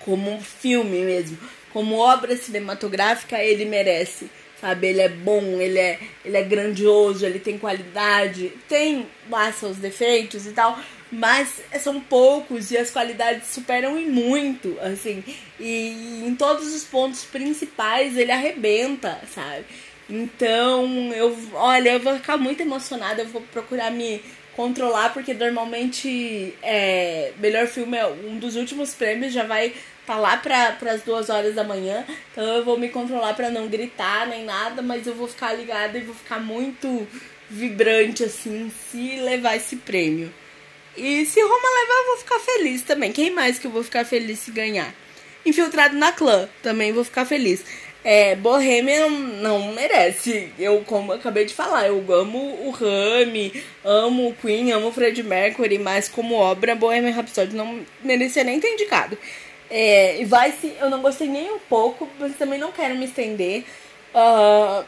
[0.00, 1.38] como um filme mesmo,
[1.72, 4.30] como obra cinematográfica, ele merece,
[4.60, 4.88] sabe?
[4.88, 10.46] Ele é bom, ele é, ele é grandioso, ele tem qualidade, tem lá seus defeitos
[10.46, 10.78] e tal,
[11.10, 15.24] mas são poucos e as qualidades superam em muito, assim,
[15.58, 19.64] e em todos os pontos principais ele arrebenta, sabe?
[20.08, 24.22] Então, eu, olha, eu vou ficar muito emocionada, eu vou procurar me
[24.56, 29.72] controlar, porque normalmente é, melhor filme é um dos últimos prêmios, já vai
[30.04, 33.68] tá lá para as duas horas da manhã, então eu vou me controlar para não
[33.68, 37.06] gritar nem nada, mas eu vou ficar ligada e vou ficar muito
[37.50, 40.32] vibrante assim se levar esse prêmio.
[40.98, 43.12] E se Roma levar, eu vou ficar feliz também.
[43.12, 44.92] Quem mais que eu vou ficar feliz se ganhar?
[45.46, 47.64] Infiltrado na clã, também vou ficar feliz.
[48.04, 49.08] É, Bohemian
[49.40, 50.52] não merece.
[50.58, 54.92] Eu, como eu acabei de falar, eu amo o Rami, amo o Queen, amo o
[54.92, 59.16] Fred Mercury, mas como obra, Bohemian Rhapsody não merecia nem ter indicado.
[59.70, 63.04] É, e vai se eu não gostei nem um pouco, mas também não quero me
[63.04, 63.64] estender.
[64.14, 64.84] Ah,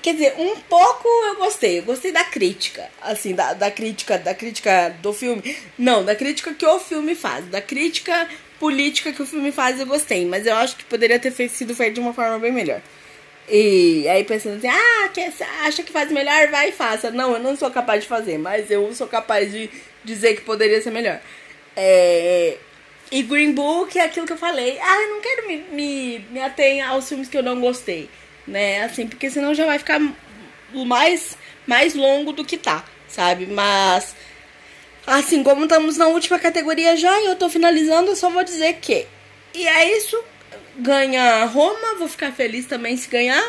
[0.00, 1.78] quer dizer, um pouco eu gostei.
[1.78, 2.88] Eu gostei da crítica.
[3.00, 5.56] Assim, da, da crítica, da crítica do filme.
[5.78, 7.46] Não, da crítica que o filme faz.
[7.46, 8.28] Da crítica
[8.58, 10.24] política que o filme faz, eu gostei.
[10.26, 12.80] Mas eu acho que poderia ter sido feito de uma forma bem melhor.
[13.48, 16.48] E aí pensando assim, ah, que, acha que faz melhor?
[16.48, 17.10] Vai e faça.
[17.10, 19.70] Não, eu não sou capaz de fazer, mas eu sou capaz de
[20.04, 21.20] dizer que poderia ser melhor.
[21.76, 22.56] É,
[23.10, 24.78] e Green Book é aquilo que eu falei.
[24.80, 28.08] Ah, eu não quero me, me, me ater aos filmes que eu não gostei.
[28.46, 28.84] Né?
[28.84, 30.00] Assim, porque senão já vai ficar
[30.72, 31.36] mais,
[31.66, 33.46] mais longo do que tá, sabe?
[33.46, 34.14] Mas,
[35.06, 38.74] assim, como estamos na última categoria já e eu tô finalizando, eu só vou dizer
[38.74, 39.06] que.
[39.54, 40.22] E é isso.
[40.78, 43.42] Ganha Roma, vou ficar feliz também se ganhar.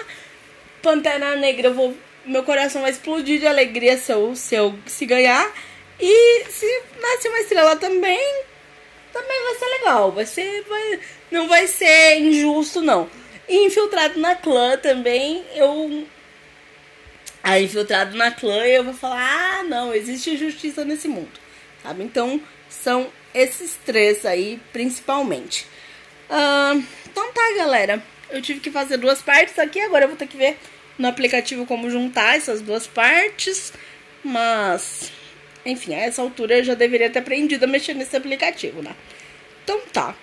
[0.81, 1.95] Pantera Negra, eu vou,
[2.25, 5.51] meu coração vai explodir de alegria se eu, se eu se ganhar.
[5.99, 8.43] E se nascer uma estrela também,
[9.11, 10.11] também vai ser legal.
[10.11, 10.63] Vai ser.
[10.63, 10.99] Vai,
[11.31, 13.09] não vai ser injusto, não.
[13.49, 16.05] Infiltrado na clã também, eu.
[17.41, 21.39] Aí, infiltrado na clã, eu vou falar: ah, não, existe justiça nesse mundo.
[21.81, 22.03] Sabe?
[22.03, 25.65] Então, são esses três aí, principalmente.
[26.29, 26.73] Ah,
[27.05, 28.03] então tá, galera.
[28.29, 30.57] Eu tive que fazer duas partes aqui, agora eu vou ter que ver
[30.97, 33.71] no aplicativo como juntar essas duas partes.
[34.23, 35.11] Mas,
[35.65, 38.93] enfim, a essa altura eu já deveria ter aprendido a mexer nesse aplicativo, né?
[39.63, 40.15] Então tá.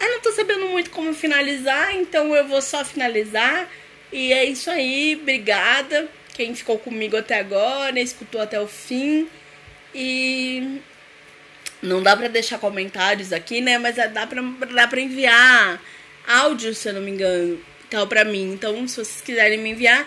[0.00, 3.68] Eu não tô sabendo muito como finalizar, então eu vou só finalizar.
[4.10, 6.08] E é isso aí, obrigada.
[6.34, 9.28] Quem ficou comigo até agora, escutou até o fim.
[9.94, 10.80] E
[11.82, 13.78] não dá pra deixar comentários aqui, né?
[13.78, 14.42] Mas dá pra,
[14.74, 15.80] dá pra enviar
[16.26, 17.60] áudio, se eu não me engano,
[17.90, 18.52] tal pra mim.
[18.52, 20.06] Então, se vocês quiserem me enviar,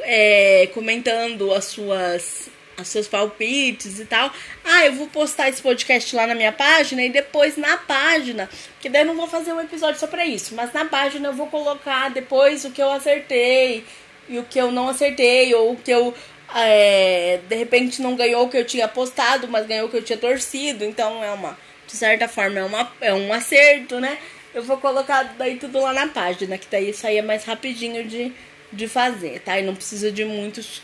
[0.00, 4.32] é, comentando as suas os seus palpites e tal.
[4.64, 8.48] Ah, eu vou postar esse podcast lá na minha página e depois na página,
[8.80, 11.32] que daí eu não vou fazer um episódio só pra isso, mas na página eu
[11.32, 13.84] vou colocar depois o que eu acertei
[14.28, 16.14] e o que eu não acertei, ou o que eu
[16.54, 20.02] é, de repente não ganhou o que eu tinha postado, mas ganhou o que eu
[20.02, 20.84] tinha torcido.
[20.84, 24.18] Então é uma, de certa forma, é, uma, é um acerto, né?
[24.54, 28.04] Eu vou colocar daí tudo lá na página, que daí isso aí é mais rapidinho
[28.04, 28.32] de,
[28.70, 29.58] de fazer, tá?
[29.58, 30.82] E não precisa de muitos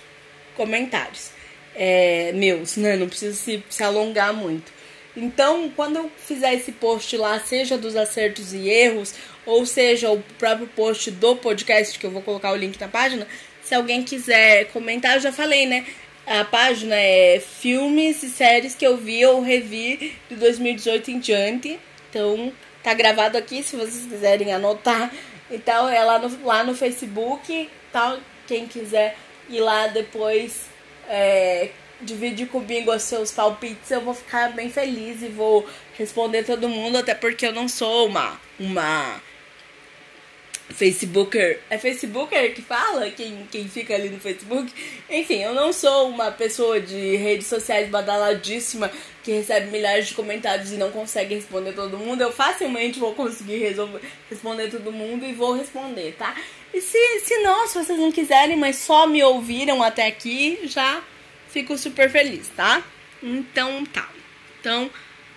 [0.57, 1.38] comentários
[1.79, 2.97] é, meus, né?
[2.97, 4.73] Não precisa se, se alongar muito.
[5.17, 9.15] Então, quando eu fizer esse post lá, seja dos acertos e erros,
[9.47, 13.27] ou seja o próprio post do podcast, que eu vou colocar o link na página,
[13.63, 15.87] se alguém quiser comentar, eu já falei, né?
[16.27, 21.79] A página é filmes e séries que eu vi ou revi de 2018 em diante.
[22.11, 22.53] Então,
[22.83, 25.11] tá gravado aqui se vocês quiserem anotar.
[25.51, 28.19] Então, é lá no, lá no Facebook, tal.
[28.47, 29.17] Quem quiser
[29.49, 30.69] ir lá depois
[31.09, 31.71] é,
[32.01, 35.67] dividir comigo os seus palpites, eu vou ficar bem feliz e vou
[35.97, 39.21] responder todo mundo, até porque eu não sou uma uma
[40.71, 41.61] Facebooker.
[41.71, 43.11] É Facebooker que fala?
[43.11, 44.73] Quem, quem fica ali no Facebook?
[45.09, 48.91] Enfim, eu não sou uma pessoa de redes sociais badaladíssima
[49.23, 52.23] que recebe milhares de comentários e não consegue responder todo mundo.
[52.23, 54.01] Eu facilmente vou conseguir resolver,
[54.31, 56.35] responder todo mundo e vou responder, tá?
[56.73, 61.03] E se, se não, se vocês não quiserem, mas só me ouviram até aqui, já
[61.49, 62.83] fico super feliz, tá?
[63.23, 64.09] Então tá.
[64.61, 64.91] Então,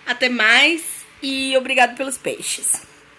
[0.06, 0.82] até mais
[1.22, 2.91] e obrigado pelos peixes.